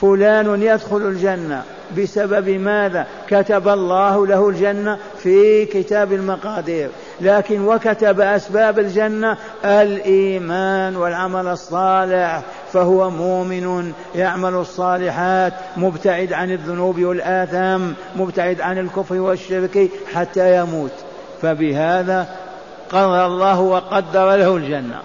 فلان 0.00 0.62
يدخل 0.62 0.96
الجنة. 0.96 1.62
بسبب 1.98 2.48
ماذا؟ 2.48 3.06
كتب 3.28 3.68
الله 3.68 4.26
له 4.26 4.48
الجنة 4.48 4.98
في 5.18 5.64
كتاب 5.64 6.12
المقادير. 6.12 6.88
لكن 7.20 7.64
وكتب 7.64 8.20
أسباب 8.20 8.78
الجنة 8.78 9.36
الإيمان 9.64 10.96
والعمل 10.96 11.46
الصالح. 11.46 12.42
فهو 12.72 13.10
مؤمن 13.10 13.92
يعمل 14.14 14.54
الصالحات 14.54 15.52
مبتعد 15.76 16.32
عن 16.32 16.50
الذنوب 16.50 17.00
والآثام 17.00 17.94
مبتعد 18.16 18.60
عن 18.60 18.78
الكفر 18.78 19.14
والشرك 19.14 19.90
حتى 20.14 20.56
يموت. 20.56 20.92
فبهذا 21.42 22.26
قرر 22.92 23.26
الله 23.26 23.60
وقدر 23.60 24.36
له 24.36 24.56
الجنة. 24.56 25.00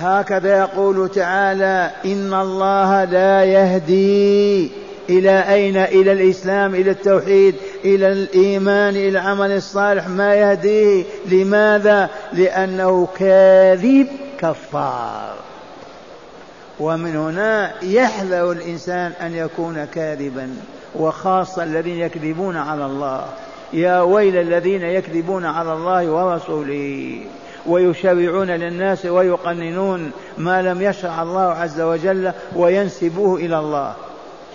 هكذا 0.00 0.58
يقول 0.58 1.08
تعالى 1.08 1.90
إن 2.04 2.34
الله 2.34 3.04
لا 3.04 3.44
يهدي 3.44 4.70
إلى 5.10 5.54
أين؟ 5.54 5.76
إلى 5.76 6.12
الإسلام 6.12 6.74
إلى 6.74 6.90
التوحيد 6.90 7.54
إلى 7.84 8.12
الإيمان 8.12 8.96
إلى 8.96 9.08
العمل 9.08 9.50
الصالح. 9.50 10.08
ما 10.08 10.34
يهديه؟ 10.34 11.04
لماذا؟ 11.26 12.10
لأنه 12.32 13.08
كاذب 13.18 14.06
كفار. 14.38 15.34
ومن 16.80 17.16
هنا 17.16 17.72
يحذر 17.82 18.52
الإنسان 18.52 19.12
أن 19.20 19.34
يكون 19.34 19.84
كاذبا. 19.84 20.50
وخاصة 20.94 21.62
الذين 21.62 21.96
يكذبون 21.96 22.56
على 22.56 22.86
الله. 22.86 23.24
يا 23.72 24.00
ويل 24.00 24.36
الذين 24.36 24.82
يكذبون 24.82 25.44
على 25.44 25.72
الله 25.72 26.10
ورسوله. 26.10 27.20
ويشرعون 27.66 28.50
للناس 28.50 29.06
ويقننون 29.06 30.10
ما 30.38 30.62
لم 30.62 30.82
يشرع 30.82 31.22
الله 31.22 31.42
عز 31.42 31.80
وجل 31.80 32.32
وينسبوه 32.56 33.36
إلى 33.38 33.58
الله. 33.58 33.94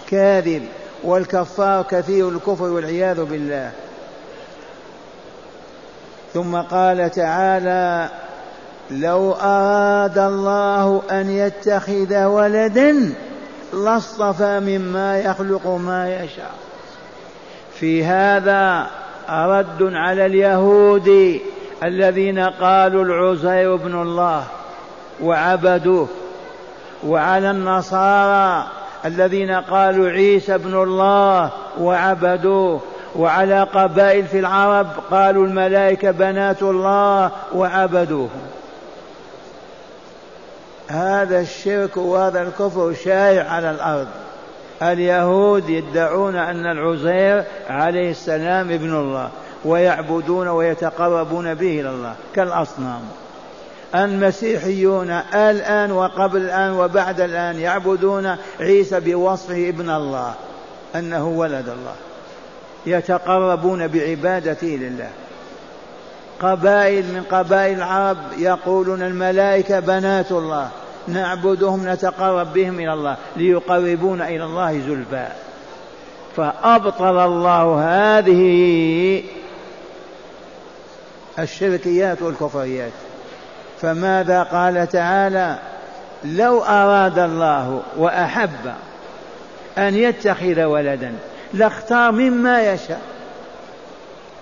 كاذب 0.07 0.63
والكفار 1.03 1.83
كثير 1.83 2.29
الكفر 2.29 2.63
والعياذ 2.63 3.23
بالله. 3.23 3.71
ثم 6.33 6.55
قال 6.55 7.11
تعالى 7.11 8.09
لو 8.91 9.31
أراد 9.31 10.17
الله 10.17 11.01
أن 11.11 11.29
يتخذ 11.29 12.23
ولدا 12.23 13.13
لاصطفى 13.73 14.59
مما 14.59 15.19
يخلق 15.19 15.67
ما 15.67 16.15
يشاء. 16.15 16.51
في 17.79 18.05
هذا 18.05 18.87
رد 19.29 19.81
على 19.81 20.25
اليهود. 20.25 21.39
الذين 21.83 22.39
قالوا 22.39 23.03
العزير 23.03 23.73
ابن 23.73 24.01
الله 24.01 24.43
وعبدوه 25.21 26.07
وعلى 27.07 27.51
النصارى 27.51 28.67
الذين 29.05 29.51
قالوا 29.51 30.09
عيسى 30.09 30.55
ابن 30.55 30.83
الله 30.83 31.49
وعبدوه 31.79 32.81
وعلى 33.15 33.63
قبائل 33.63 34.25
في 34.25 34.39
العرب 34.39 34.87
قالوا 35.11 35.45
الملائكة 35.45 36.11
بنات 36.11 36.61
الله 36.61 37.31
وعبدوه 37.53 38.29
هذا 40.87 41.39
الشرك 41.39 41.97
وهذا 41.97 42.41
الكفر 42.41 42.93
شائع 42.93 43.49
على 43.49 43.71
الأرض. 43.71 44.07
اليهود 44.81 45.69
يدعون 45.69 46.35
أن 46.35 46.65
العزير 46.65 47.43
عليه 47.69 48.11
السلام 48.11 48.71
ابن 48.71 48.95
الله. 48.95 49.29
ويعبدون 49.65 50.47
ويتقربون 50.47 51.53
به 51.53 51.81
إلى 51.81 51.89
الله 51.89 52.15
كالأصنام. 52.35 53.01
المسيحيون 53.95 55.09
الآن 55.33 55.91
وقبل 55.91 56.41
الآن 56.41 56.71
وبعد 56.71 57.21
الآن 57.21 57.59
يعبدون 57.59 58.35
عيسى 58.59 58.99
بوصفه 58.99 59.69
ابن 59.69 59.89
الله 59.89 60.33
أنه 60.95 61.27
ولد 61.27 61.69
الله. 61.69 61.95
يتقربون 62.85 63.87
بعبادته 63.87 64.67
لله. 64.67 65.09
قبائل 66.41 67.03
من 67.05 67.23
قبائل 67.31 67.77
العرب 67.77 68.17
يقولون 68.37 69.01
الملائكة 69.01 69.79
بنات 69.79 70.31
الله. 70.31 70.69
نعبدهم 71.07 71.89
نتقرب 71.89 72.53
بهم 72.53 72.79
إلى 72.79 72.93
الله 72.93 73.17
ليقربون 73.35 74.21
إلى 74.21 74.43
الله 74.43 74.71
زلفى. 74.71 75.27
فأبطل 76.35 77.19
الله 77.19 77.83
هذه 77.83 79.23
الشركيات 81.39 82.21
والكفريات. 82.21 82.91
فماذا 83.81 84.43
قال 84.43 84.87
تعالى؟ 84.87 85.59
لو 86.25 86.63
أراد 86.63 87.19
الله 87.19 87.81
وأحب 87.97 88.73
أن 89.77 89.95
يتخذ 89.95 90.63
ولدا 90.63 91.13
لاختار 91.53 92.11
مما 92.11 92.73
يشاء. 92.73 93.01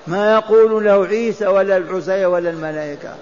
ما 0.07 0.33
يقول 0.33 0.85
له 0.85 1.05
عيسى 1.05 1.47
ولا 1.47 1.77
العزير 1.77 2.29
ولا 2.29 2.49
الملائكة. 2.49 3.15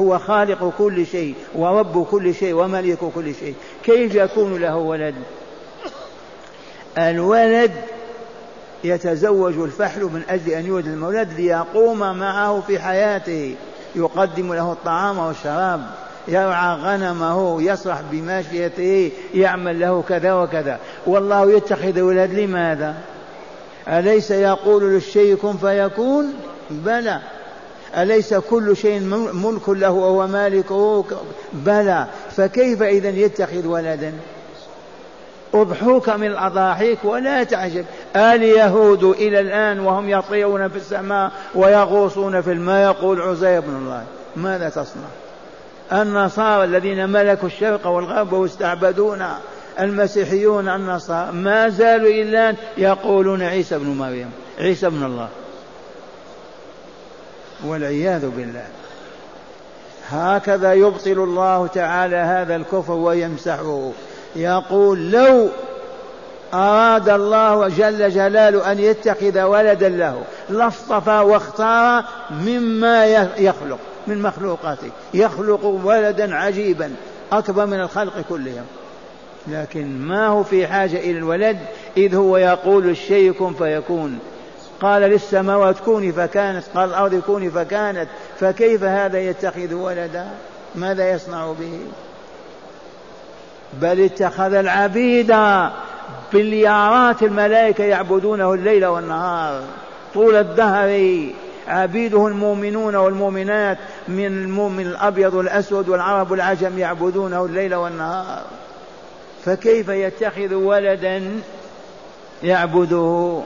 هو 0.00 0.18
خالق 0.18 0.72
كل 0.78 1.06
شيء 1.06 1.34
ورب 1.54 2.06
كل 2.10 2.34
شيء 2.34 2.54
وملك 2.54 2.98
كل 3.14 3.34
شيء. 3.34 3.54
كيف 3.84 4.14
يكون 4.14 4.60
له 4.60 4.76
ولد؟ 4.76 5.14
الولد 6.98 7.72
يتزوج 8.84 9.58
الفحل 9.58 10.02
من 10.02 10.22
أجل 10.28 10.50
أن 10.50 10.66
يولد 10.66 10.86
المولد 10.86 11.32
ليقوم 11.32 11.98
معه 11.98 12.62
في 12.66 12.78
حياته. 12.78 13.54
يقدم 13.96 14.54
له 14.54 14.72
الطعام 14.72 15.18
والشراب 15.18 15.80
يرعى 16.28 16.76
غنمه 16.76 17.62
يصرح 17.62 18.00
بماشيته 18.10 19.12
يعمل 19.34 19.80
له 19.80 20.04
كذا 20.08 20.32
وكذا. 20.32 20.78
والله 21.06 21.52
يتخذ 21.52 22.00
ولد 22.00 22.34
لماذا؟ 22.34 22.94
أليس 23.88 24.30
يقول 24.30 24.94
للشيء 24.94 25.34
كن 25.36 25.56
فيكون؟ 25.56 26.34
بلى. 26.70 27.20
أليس 27.96 28.34
كل 28.34 28.76
شيء 28.76 29.00
ملك 29.32 29.68
له 29.68 29.90
وهو 29.90 30.26
مالكه؟ 30.26 31.04
بلى. 31.52 32.06
فكيف 32.36 32.82
إذا 32.82 33.08
يتخذ 33.08 33.66
ولدا؟ 33.66 34.12
أضحوك 35.62 36.08
من 36.08 36.26
الأضاحيك 36.26 36.98
ولا 37.04 37.44
تعجب. 37.44 37.84
اليهود 38.16 39.04
إلى 39.04 39.40
الآن 39.40 39.80
وهم 39.80 40.10
يطيرون 40.10 40.68
في 40.68 40.76
السماء 40.76 41.32
ويغوصون 41.54 42.40
في 42.40 42.52
الماء. 42.52 42.90
يقول 42.90 43.22
عزير 43.22 43.60
بن 43.60 43.76
الله 43.76 44.04
ماذا 44.36 44.68
تصنع؟ 44.68 45.08
النصارى 45.92 46.64
الذين 46.64 47.08
ملكوا 47.08 47.48
الشرق 47.48 47.86
والغرب 47.86 48.32
واستعبدونا 48.32 49.38
المسيحيون 49.80 50.68
النصارى 50.68 51.32
ما 51.32 51.68
زالوا 51.68 52.10
إلا 52.10 52.54
يقولون 52.78 53.42
عيسى 53.42 53.78
بن 53.78 53.86
مريم 53.86 54.30
عيسى 54.58 54.90
بن 54.90 55.04
الله. 55.04 55.28
والعياذ 57.64 58.28
بالله. 58.30 58.66
هكذا 60.10 60.72
يبطل 60.72 61.10
الله 61.10 61.66
تعالى 61.66 62.16
هذا 62.16 62.56
الكفر 62.56 62.92
ويمسحه. 62.92 63.90
يقول 64.36 65.10
لو 65.10 65.48
أراد 66.54 67.08
الله 67.08 67.68
جل 67.68 68.10
جلاله 68.10 68.72
أن 68.72 68.78
يتخذ 68.78 69.42
ولدا 69.42 69.88
له 69.88 70.22
لاصطفى 70.50 71.18
واختار 71.18 72.04
مما 72.30 73.06
يخلق 73.38 73.78
من 74.06 74.22
مخلوقاته 74.22 74.90
يخلق 75.14 75.64
ولدا 75.64 76.34
عجيبا 76.34 76.92
أكبر 77.32 77.66
من 77.66 77.80
الخلق 77.80 78.24
كلهم. 78.28 78.64
لكن 79.48 79.98
ما 79.98 80.26
هو 80.26 80.42
في 80.42 80.66
حاجة 80.66 80.96
إلى 80.96 81.18
الولد؟ 81.18 81.58
إذ 81.96 82.14
هو 82.14 82.36
يقول 82.36 82.90
الشيء 82.90 83.32
كن 83.32 83.54
فيكون. 83.54 84.18
قال 84.80 85.02
للسماوات 85.02 85.78
كوني 85.78 86.12
فكانت 86.12 86.64
قال 86.74 86.88
الأرض 86.88 87.14
كوني 87.14 87.50
فكانت 87.50 88.08
فكيف 88.40 88.84
هذا 88.84 89.18
يتخذ 89.18 89.74
ولدا؟ 89.74 90.26
ماذا 90.74 91.10
يصنع 91.10 91.52
به؟ 91.52 91.80
بل 93.72 94.00
اتخذ 94.04 94.54
العبيد 94.54 95.34
بليارات 96.32 97.22
الملائكة 97.22 97.84
يعبدونه 97.84 98.54
الليل 98.54 98.86
والنهار. 98.86 99.62
طول 100.14 100.36
الدهر 100.36 101.20
عبيده 101.68 102.26
المؤمنون 102.26 102.94
والمؤمنات 102.94 103.78
من 104.08 104.26
المؤمن 104.26 104.86
الأبيض 104.86 105.34
والأسود 105.34 105.88
والعرب 105.88 106.30
والعجم 106.30 106.78
يعبدونه 106.78 107.44
الليل 107.44 107.74
والنهار. 107.74 108.42
فكيف 109.44 109.88
يتخذ 109.88 110.54
ولدا 110.54 111.40
يعبده؟ 112.42 113.40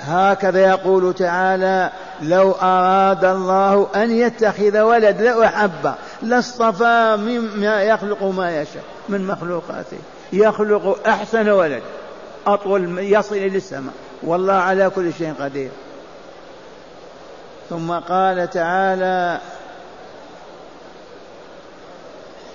هكذا 0.00 0.68
يقول 0.68 1.14
تعالى 1.14 1.90
لو 2.22 2.52
أراد 2.52 3.24
الله 3.24 3.88
أن 3.94 4.10
يتخذ 4.10 4.80
ولد 4.80 5.22
لأحب. 5.22 5.94
لاصطفى 6.22 7.16
مما 7.20 7.82
يخلق 7.82 8.22
ما 8.22 8.60
يشاء 8.60 8.84
من 9.08 9.26
مخلوقاته. 9.26 9.98
يخلق 10.32 11.08
أحسن 11.08 11.48
ولد 11.48 11.82
أطول 12.46 12.98
يصل 12.98 13.34
إلى 13.34 13.56
السماء. 13.56 13.94
والله 14.22 14.52
على 14.52 14.90
كل 14.90 15.12
شيء 15.12 15.34
قدير. 15.40 15.70
ثم 17.70 17.92
قال 17.92 18.50
تعالى 18.50 19.40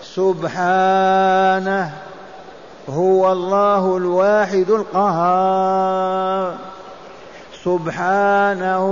سبحانه 0.04 1.92
هو 2.90 3.32
الله 3.32 3.98
الواحد 3.98 4.70
القهار. 4.70 6.56
سبحانه 7.64 8.88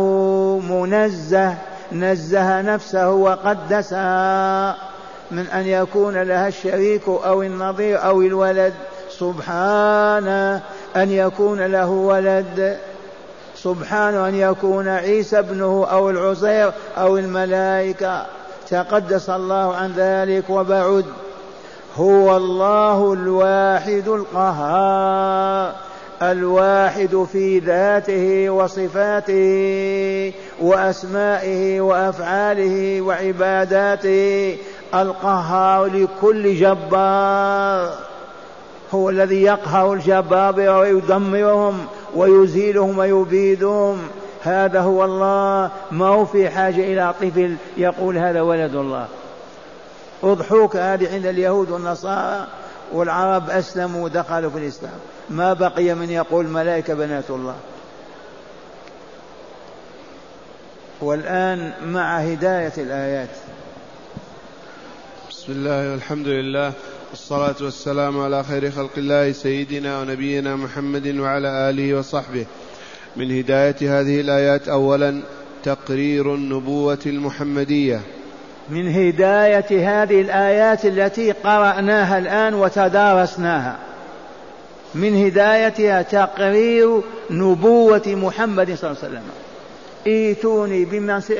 منزه. 0.69 1.57
نزه 1.91 2.61
نفسه 2.61 3.09
وقدسها 3.09 4.75
من 5.31 5.47
أن 5.47 5.67
يكون 5.67 6.21
لها 6.21 6.47
الشريك 6.47 7.07
أو 7.07 7.43
النظير 7.43 8.03
أو 8.03 8.21
الولد. 8.21 8.73
سبحانه 9.09 10.61
أن 10.95 11.11
يكون 11.11 11.61
له 11.61 11.89
ولد. 11.89 12.77
سبحانه 13.55 14.27
أن 14.27 14.35
يكون 14.35 14.87
عيسى 14.87 15.39
ابنه 15.39 15.87
أو 15.91 16.09
العزير 16.09 16.71
أو 16.97 17.17
الملائكة. 17.17 18.25
تقدس 18.69 19.29
الله 19.29 19.75
عن 19.75 19.93
ذلك 19.97 20.49
وبعد. 20.49 21.05
هو 21.97 22.37
الله 22.37 23.13
الواحد 23.13 24.07
القهار. 24.07 25.73
الواحد 26.21 27.25
في 27.31 27.59
ذاته 27.59 28.49
وصفاته 28.49 30.33
وأسمائه 30.61 31.81
وأفعاله 31.81 33.01
وعباداته 33.01 34.57
القهار 34.95 35.85
لكل 35.85 36.55
جبار. 36.55 37.93
هو 38.93 39.09
الذي 39.09 39.41
يقهر 39.41 39.93
الجبابرة 39.93 40.79
ويدمرهم 40.79 41.85
ويزيلهم 42.15 42.97
ويبيدهم. 42.97 43.97
هذا 44.43 44.79
هو 44.79 45.05
الله. 45.05 45.71
ما 45.91 46.07
هو 46.07 46.25
في 46.25 46.49
حاجة 46.49 46.93
إلى 46.93 47.13
طفل 47.21 47.55
يقول 47.77 48.17
هذا 48.17 48.41
ولد 48.41 48.75
الله. 48.75 49.07
أضحوك 50.23 50.75
هذه 50.75 51.13
عند 51.13 51.25
اليهود 51.25 51.71
والنصارى 51.71 52.47
والعرب 52.93 53.49
أسلموا 53.49 54.03
ودخلوا 54.03 54.49
في 54.49 54.57
الإسلام. 54.57 54.99
ما 55.31 55.53
بقي 55.53 55.93
من 55.93 56.09
يقول 56.09 56.47
ملائكة 56.47 56.93
بنات 56.93 57.29
الله. 57.29 57.55
والآن 61.01 61.73
مع 61.85 62.17
هداية 62.17 62.73
الآيات. 62.77 63.29
بسم 65.29 65.51
الله 65.51 65.91
والحمد 65.91 66.27
لله 66.27 66.73
والصلاة 67.09 67.55
والسلام 67.61 68.19
على 68.19 68.43
خير 68.43 68.71
خلق 68.71 68.91
الله 68.97 69.31
سيدنا 69.31 69.99
ونبينا 69.99 70.55
محمد 70.55 71.07
وعلى 71.07 71.47
آله 71.47 71.93
وصحبه. 71.93 72.45
من 73.15 73.37
هداية 73.37 73.99
هذه 73.99 74.21
الآيات 74.21 74.67
أولا 74.67 75.21
تقرير 75.63 76.35
النبوة 76.35 76.99
المحمدية. 77.05 78.01
من 78.69 78.87
هداية 78.87 80.01
هذه 80.03 80.21
الآيات 80.21 80.85
التي 80.85 81.31
قرأناها 81.31 82.17
الآن 82.17 82.53
وتدارسناها. 82.53 83.90
من 84.95 85.25
هدايتها 85.25 86.01
تقرير 86.01 87.01
نبوة 87.29 88.03
محمد 88.07 88.73
صلى 88.75 88.89
الله 88.89 89.03
عليه 89.03 89.11
وسلم. 89.11 89.23
ايتوني 90.07 90.85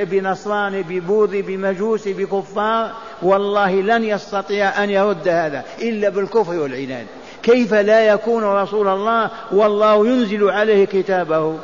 بنصراني 0.06 0.84
ببوذي 0.84 1.42
بمجوسي 1.42 2.14
بكفار 2.14 2.92
والله 3.22 3.72
لن 3.72 4.04
يستطيع 4.04 4.84
أن 4.84 4.90
يرد 4.90 5.28
هذا 5.28 5.64
إلا 5.82 6.10
بالكفر 6.10 6.60
والعناد. 6.60 7.06
كيف 7.44 7.74
لا 7.74 8.08
يكون 8.08 8.44
رسول 8.44 8.88
الله 8.88 9.30
والله 9.52 10.08
ينزل 10.08 10.50
عليه 10.50 10.86
كتابه؟ 10.86 11.58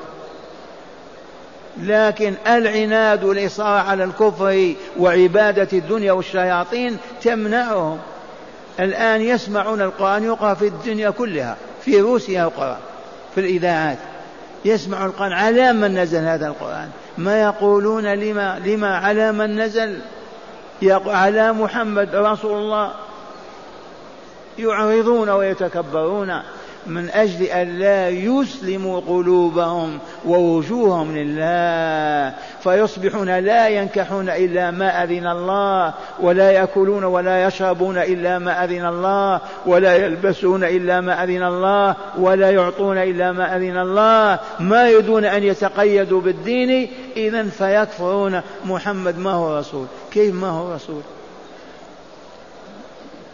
لكن 1.82 2.34
العناد 2.48 3.24
والإصرار 3.24 3.86
على 3.86 4.04
الكفر 4.04 4.74
وعبادة 5.00 5.68
الدنيا 5.74 6.12
والشياطين 6.12 6.98
تمنعهم. 7.22 7.98
الآن 8.80 9.22
يسمعون 9.22 9.82
القرآن 9.82 10.24
يقرأ 10.24 10.54
في 10.54 10.68
الدنيا 10.68 11.10
كلها. 11.10 11.58
في 11.88 12.02
روسيا 12.02 12.42
يقرا 12.42 12.78
في 13.36 13.42
الإذاعات. 13.42 13.98
يسمع 14.66 15.06
القرآن 15.06 15.32
على 15.32 15.74
من 15.74 16.00
نزل 16.00 16.20
هذا 16.20 16.48
القرآن. 16.48 16.90
ما 17.18 17.42
يقولون 17.42 18.06
لما 18.06 18.60
لما 18.66 18.98
على 18.98 19.32
من 19.32 19.60
نزل. 19.62 20.00
على 21.06 21.54
محمد 21.54 22.16
رسول 22.16 22.58
الله. 22.58 22.92
يعرضون 24.60 25.30
ويتكبرون. 25.30 26.42
من 26.88 27.10
أجل 27.10 27.44
أن 27.44 27.80
لا 27.80 28.10
يسلموا 28.10 29.02
قلوبهم 29.08 30.00
ووجوههم 30.26 31.18
لله. 31.18 32.34
فيصبحون 32.64 33.40
لا 33.40 33.68
ينكحون 33.68 34.30
إلا 34.30 34.72
ما 34.72 35.04
أذن 35.04 35.28
الله 35.28 35.94
ولا 36.20 36.52
يأكلون 36.52 37.04
ولا 37.04 37.48
يشربون 37.48 37.98
إلا 37.98 38.40
ما 38.40 38.64
أذن 38.64 38.86
الله 38.86 39.42
ولا 39.66 39.96
يلبسون 39.96 40.64
إلا 40.64 41.02
ما 41.02 41.24
أذن 41.24 41.44
الله 41.44 41.96
ولا 42.18 42.52
يعطون 42.52 42.98
إلا 42.98 43.32
ما 43.32 43.56
أذن 43.56 43.78
الله. 43.78 44.40
ما 44.60 44.90
يريدون 44.90 45.26
أن 45.26 45.44
يتقيدوا 45.44 46.22
بالدين 46.22 46.90
إذا 47.18 47.44
فيكفرون. 47.44 48.42
محمد 48.66 49.18
ما 49.18 49.32
هو 49.32 49.58
رسول؟ 49.58 49.86
كيف 50.12 50.36
ما 50.36 50.50
هو 50.50 50.74
رسول؟ 50.74 51.02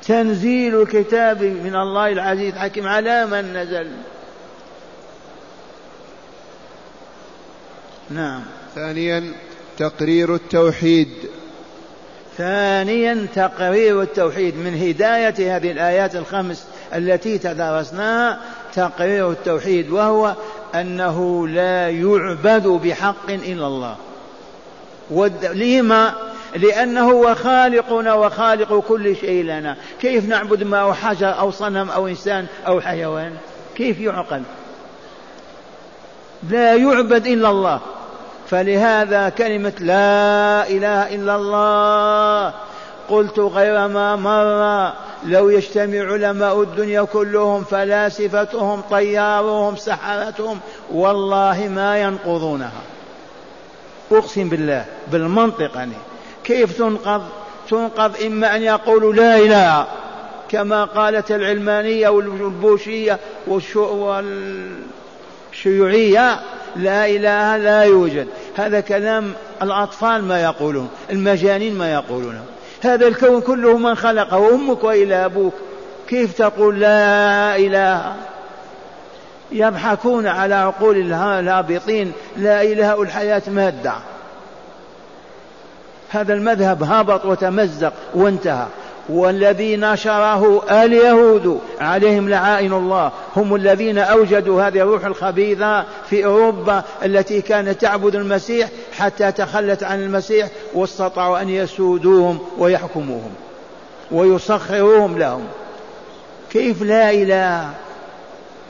تنزيل 0.07 0.81
الكتاب 0.81 1.43
من 1.43 1.75
الله 1.75 2.11
العزيز 2.11 2.53
الحكيم 2.53 2.87
على 2.87 3.25
من 3.25 3.53
نزل. 3.53 3.87
نعم. 8.09 8.41
ثانيا 8.75 9.33
تقرير 9.77 10.35
التوحيد. 10.35 11.09
ثانيا 12.37 13.27
تقرير 13.35 14.01
التوحيد. 14.01 14.55
من 14.57 14.87
هداية 14.87 15.55
هذه 15.55 15.71
الآيات 15.71 16.15
الخمس 16.15 16.65
التي 16.93 17.37
تدارسناها 17.37 18.39
تقرير 18.75 19.31
التوحيد 19.31 19.89
وهو 19.89 20.35
أنه 20.75 21.47
لا 21.47 21.89
يعبد 21.89 22.67
بحق 22.67 23.29
إلا 23.29 23.67
الله. 23.67 23.95
لما 25.53 26.13
لأنه 26.55 27.11
هو 27.11 27.35
خالقنا 27.35 28.13
وخالق 28.13 28.79
كل 28.87 29.15
شيء 29.15 29.43
لنا. 29.43 29.77
كيف 30.01 30.25
نعبد 30.25 30.63
ما 30.63 30.81
أو 30.81 30.93
حجر 30.93 31.39
أو 31.39 31.51
صنم 31.51 31.89
أو 31.89 32.07
إنسان 32.07 32.45
أو 32.67 32.81
حيوان؟ 32.81 33.33
كيف 33.75 33.99
يعقل؟ 33.99 34.41
لا 36.49 36.75
يعبد 36.75 37.27
إلا 37.27 37.49
الله. 37.49 37.79
فلهذا 38.49 39.29
كلمة 39.29 39.73
لا 39.79 40.67
إله 40.69 41.15
إلا 41.15 41.35
الله 41.35 42.53
قلت 43.09 43.39
غير 43.39 43.87
ما 43.87 44.15
مر. 44.15 44.93
لو 45.25 45.49
يجتمع 45.49 46.11
علماء 46.11 46.61
الدنيا 46.61 47.01
كلهم 47.01 47.63
فلاسفتهم 47.63 48.81
طيارهم 48.81 49.75
سحرتهم 49.75 50.59
والله 50.91 51.67
ما 51.75 52.01
ينقضونها. 52.01 52.81
أقسم 54.11 54.49
بالله 54.49 54.85
بالمنطق 55.11 55.71
يعني 55.75 55.93
كيف 56.43 56.77
تنقض؟ 56.77 57.21
تنقض 57.69 58.23
إما 58.25 58.55
أن 58.55 58.61
يقولوا 58.61 59.13
لا 59.13 59.37
إله 59.37 59.87
كما 60.49 60.85
قالت 60.85 61.31
العلمانية 61.31 62.09
والبوشية 62.09 63.19
والشيوعية 65.53 66.39
لا 66.75 67.05
إله 67.05 67.57
لا 67.57 67.83
يوجد. 67.83 68.27
هذا 68.55 68.79
كلام 68.79 69.33
الأطفال 69.61 70.23
ما 70.23 70.43
يقولون 70.43 70.89
المجانين 71.11 71.77
ما 71.77 71.93
يقولون. 71.93 72.39
هذا 72.81 73.07
الكون 73.07 73.41
كله 73.41 73.77
من 73.77 73.95
خلقه 73.95 74.55
أمك 74.55 74.83
وإلى 74.83 75.25
أبوك. 75.25 75.53
كيف 76.07 76.37
تقول 76.37 76.79
لا 76.79 77.55
إله؟ 77.55 78.15
يضحكون 79.51 80.27
على 80.27 80.55
عقول 80.55 80.97
الهابطين 80.97 82.11
لا 82.37 82.61
إله 82.61 83.01
الحياة 83.01 83.41
مادة. 83.47 83.93
هذا 86.13 86.33
المذهب 86.33 86.83
هبط 86.83 87.25
وتمزق 87.25 87.93
وانتهى. 88.15 88.67
والذي 89.09 89.77
نشره 89.77 90.63
اليهود 90.83 91.61
عليهم 91.79 92.29
لعائن 92.29 92.73
الله. 92.73 93.11
هم 93.35 93.55
الذين 93.55 93.97
أوجدوا 93.97 94.63
هذه 94.63 94.81
الروح 94.81 95.05
الخبيثة 95.05 95.83
في 96.09 96.25
أوروبا 96.25 96.83
التي 97.05 97.41
كانت 97.41 97.81
تعبد 97.81 98.15
المسيح 98.15 98.69
حتى 98.97 99.31
تخلت 99.31 99.83
عن 99.83 100.03
المسيح 100.03 100.47
واستطاعوا 100.73 101.41
أن 101.41 101.49
يسودوهم 101.49 102.39
ويحكموهم 102.57 103.31
ويسخروهم 104.11 105.17
لهم. 105.17 105.43
كيف 106.51 106.81
لا 106.81 107.11
إله؟ 107.11 107.69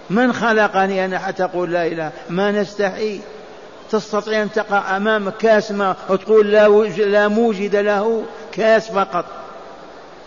من 0.09 0.33
خلقني 0.33 1.05
أنا 1.05 1.19
حتى 1.19 1.43
أقول 1.43 1.71
لا 1.71 1.87
إله؟ 1.87 2.11
ما 2.29 2.51
نستحي. 2.51 3.19
تستطيع 3.91 4.41
أن 4.41 4.51
تقع 4.51 4.97
أمامك 4.97 5.37
كاس 5.37 5.71
ماء 5.71 5.95
وتقول 6.09 6.51
لا, 6.51 6.67
لا 6.87 7.27
موجد 7.27 7.75
له 7.75 8.23
كاس 8.51 8.91
فقط. 8.91 9.25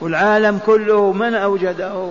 والعالم 0.00 0.58
كله 0.66 1.12
من 1.12 1.34
أوجده. 1.34 2.08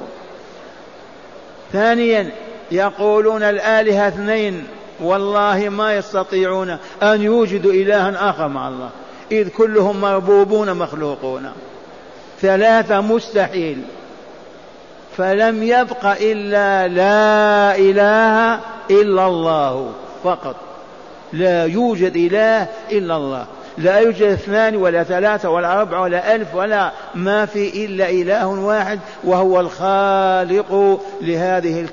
ثانيا 1.74 2.32
يقولون 2.72 3.44
الآلهة 3.44 4.08
اثنين 4.08 4.68
والله 5.00 5.70
ما 5.70 5.96
يستطيعون 5.96 6.78
أن 7.04 7.22
يوجدوا 7.22 7.72
إلها 7.72 8.30
آخر 8.30 8.48
مع 8.48 8.68
الله 8.68 8.90
إذ 9.32 9.50
كلهم 9.50 10.02
مربوبون 10.02 10.74
مخلوقون. 10.74 11.52
ثلاثة 12.42 13.02
مستحيل. 13.02 13.82
فلم 15.18 15.64
يبق 15.64 16.06
إلا 16.06 16.88
لا 16.88 17.76
إله 17.78 18.60
إلا 18.90 19.28
الله 19.28 19.92
فقط. 20.24 20.56
لا 21.34 21.66
يوجد 21.66 22.16
إله 22.16 22.68
إلا 22.92 23.18
الله. 23.18 23.48
لا 23.78 24.00
يوجد 24.00 24.22
اثنان 24.22 24.76
ولا 24.76 25.04
ثلاثة 25.04 25.50
ولا 25.50 25.82
أربعة 25.82 26.02
ولا 26.02 26.36
ألف 26.36 26.56
ولا 26.56 26.92
ما 27.16 27.46
في 27.46 27.86
إلا 27.86 28.10
إله 28.10 28.48
واحد 28.48 29.00
وهو 29.24 29.60
الخالق 29.60 31.02
لهذه 31.22 31.88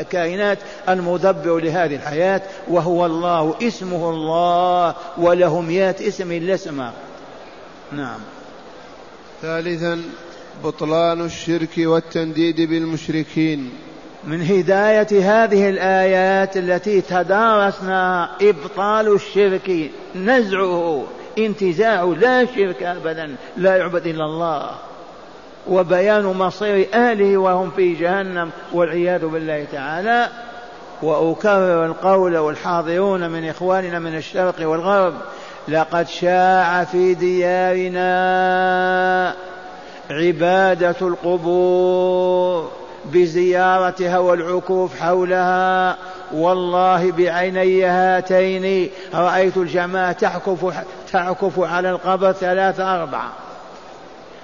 الكائنات 0.00 0.58
المدبر 0.88 1.58
لهذه 1.58 1.94
الحياة 1.94 2.42
وهو 2.68 3.06
الله 3.06 3.54
اسمه 3.62 4.10
الله 4.10 4.94
وله 5.18 5.60
مئات 5.60 6.02
اسم 6.02 6.32
لا 6.32 6.54
اسم. 6.54 6.90
نعم. 7.92 8.20
ثالثا 9.42 10.02
بطلان 10.64 11.24
الشرك 11.24 11.78
والتنديد 11.78 12.60
بالمشركين. 12.60 13.70
من 14.26 14.42
هداية 14.42 15.08
هذه 15.10 15.68
الآيات 15.68 16.56
التي 16.56 17.00
تدارسناها 17.00 18.30
إبطال 18.42 19.14
الشرك 19.14 19.90
نزعه 20.16 21.04
انتزاع 21.38 22.02
لا 22.02 22.46
شرك 22.46 22.82
أبدا 22.82 23.36
لا 23.56 23.76
يعبد 23.76 24.06
إلا 24.06 24.24
الله 24.24 24.70
وبيان 25.68 26.24
مصير 26.24 26.88
أهله 26.94 27.36
وهم 27.36 27.70
في 27.70 27.94
جهنم 27.94 28.50
والعياذ 28.72 29.26
بالله 29.26 29.64
تعالى. 29.72 30.28
وأكرر 31.02 31.86
القول 31.86 32.36
والحاضرون 32.36 33.30
من 33.30 33.48
إخواننا 33.48 33.98
من 33.98 34.16
الشرق 34.16 34.68
والغرب 34.68 35.14
لقد 35.68 36.08
شاع 36.08 36.84
في 36.84 37.14
ديارنا 37.14 38.06
عبادة 40.10 40.96
القبور. 41.02 42.85
بزيارتها 43.12 44.18
والعكوف 44.18 45.00
حولها. 45.00 45.96
والله 46.32 47.12
بعيني 47.12 47.84
هاتين 47.84 48.90
رأيت 49.14 49.56
الجماعة 49.56 50.12
تعكف 50.12 50.74
تعكف 51.12 51.60
على 51.60 51.90
القبر 51.90 52.32
ثلاثة 52.32 53.02
أربعة. 53.02 53.32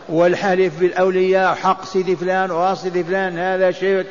والحلف 0.09 0.81
بالأولياء 0.81 1.55
حق 1.55 1.85
سيدي 1.85 2.17
فلان 2.17 2.51
وسيدي 2.51 3.05
فلان 3.05 3.39
هذا 3.39 3.71
شرك. 3.71 4.07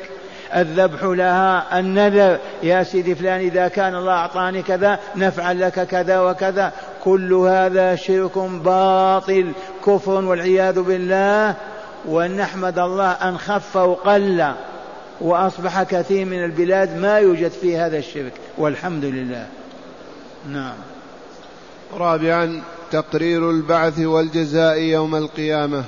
الذبح 0.56 1.02
لها 1.02 1.78
النذر 1.78 2.38
يا 2.62 2.82
سيدي 2.82 3.14
فلان 3.14 3.40
إذا 3.40 3.68
كان 3.68 3.94
الله 3.94 4.12
أعطاني 4.12 4.62
كذا 4.62 4.98
نفعل 5.16 5.60
لك 5.60 5.86
كذا 5.86 6.20
وكذا. 6.20 6.72
كل 7.04 7.32
هذا 7.32 7.94
شرك 7.94 8.38
باطل 8.38 9.52
كفر 9.86 10.24
والعياذ 10.24 10.82
بالله. 10.82 11.54
ونحمد 12.08 12.78
الله 12.78 13.10
أن 13.10 13.38
خف 13.38 13.76
وقل 13.76 14.52
وأصبح 15.20 15.82
كثير 15.82 16.24
من 16.24 16.44
البلاد 16.44 16.96
ما 16.96 17.18
يوجد 17.18 17.50
فيه 17.50 17.86
هذا 17.86 17.98
الشرك 17.98 18.32
والحمد 18.58 19.04
لله. 19.04 19.46
نعم. 20.48 20.74
رابعا 21.96 22.62
تقرير 22.90 23.50
البعث 23.50 23.98
والجزاء 23.98 24.78
يوم 24.78 25.14
القيامة. 25.16 25.84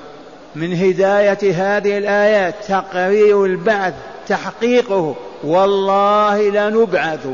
من 0.57 0.73
هداية 0.73 1.39
هذه 1.43 1.99
الآيات 1.99 2.55
تقرير 2.69 3.45
البعث 3.45 3.95
تحقيقه. 4.29 5.17
والله 5.45 6.51
لنبعث 6.51 7.27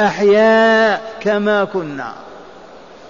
أحياء 0.00 1.02
كما 1.20 1.64
كنا. 1.64 2.12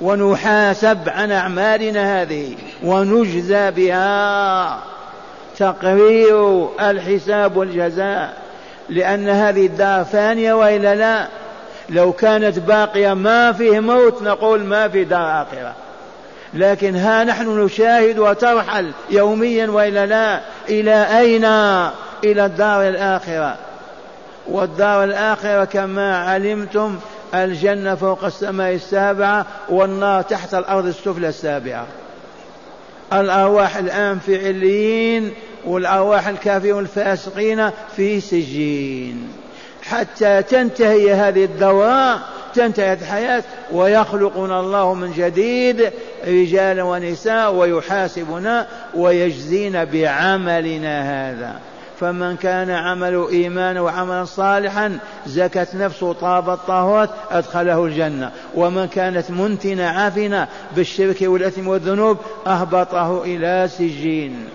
ونحاسب 0.01 0.99
عن 1.07 1.33
أعمالنا 1.33 2.23
هذه 2.23 2.55
ونجزى 2.85 3.71
بها. 3.71 4.90
تقرير 5.61 6.69
الحساب 6.81 7.57
والجزاء 7.57 8.33
لأن 8.89 9.29
هذه 9.29 9.67
الدار 9.67 10.05
فانية 10.05 10.53
وإلا 10.53 10.95
لا؟ 10.95 11.29
لو 11.89 12.13
كانت 12.13 12.59
باقية 12.59 13.15
ما 13.15 13.53
فيه 13.53 13.81
موت 13.81 14.23
نقول 14.23 14.65
ما 14.65 14.89
في 14.89 15.05
دار 15.05 15.43
آخرة. 15.43 15.75
لكن 16.55 16.97
ها 16.97 17.25
نحن 17.25 17.65
نشاهد 17.65 18.19
وترحل 18.19 18.91
يوميا 19.11 19.67
وإلا 19.71 20.07
لا؟ 20.07 20.41
إلى 20.69 21.19
أين؟ 21.19 21.45
إلى 22.25 22.47
الدار 22.47 22.89
الآخرة. 22.89 23.57
والدار 24.47 25.05
الآخرة 25.05 25.65
كما 25.65 26.19
علمتم 26.19 26.99
الجنة 27.35 27.95
فوق 27.95 28.25
السماء 28.25 28.75
السابعة 28.75 29.47
والنار 29.69 30.23
تحت 30.23 30.55
الأرض 30.55 30.87
السفلى 30.87 31.29
السابعة. 31.29 31.87
الأرواح 33.13 33.77
الآن 33.77 34.19
في 34.19 34.47
عليين 34.47 35.33
والأرواح 35.67 36.29
الكافرين 36.29 36.79
الفاسقين 36.79 37.71
في 37.97 38.21
سجين. 38.21 39.29
حتى 39.83 40.43
تنتهي 40.43 41.15
هذه 41.15 41.45
الدورة 41.45 42.21
تنتهي 42.55 42.93
الحياة 42.93 43.43
ويخلقنا 43.73 44.61
الله 44.61 44.95
من 44.95 45.13
جديد 45.13 45.91
رجالا 46.27 46.83
ونساء 46.83 47.55
ويحاسبنا 47.55 48.67
ويجزينا 48.95 49.85
بعملنا 49.85 51.31
هذا. 51.31 51.59
فمن 52.01 52.37
كان 52.37 52.71
عمله 52.71 53.31
إيمانا 53.31 53.81
وعملا 53.81 54.25
صالحا 54.25 54.99
زكت 55.27 55.69
نفسه 55.75 56.13
طابت 56.13 56.59
طهرت 56.67 57.11
أدخله 57.31 57.85
الجنة. 57.85 58.31
ومن 58.55 58.87
كانت 58.87 59.31
منتنة 59.31 59.85
عافنة 59.85 60.49
بالشرك 60.77 61.17
والإثم 61.23 61.69
والذنوب 61.69 62.19
أهبطه 62.47 63.25
إلى 63.25 63.69
سجين. 63.79 64.49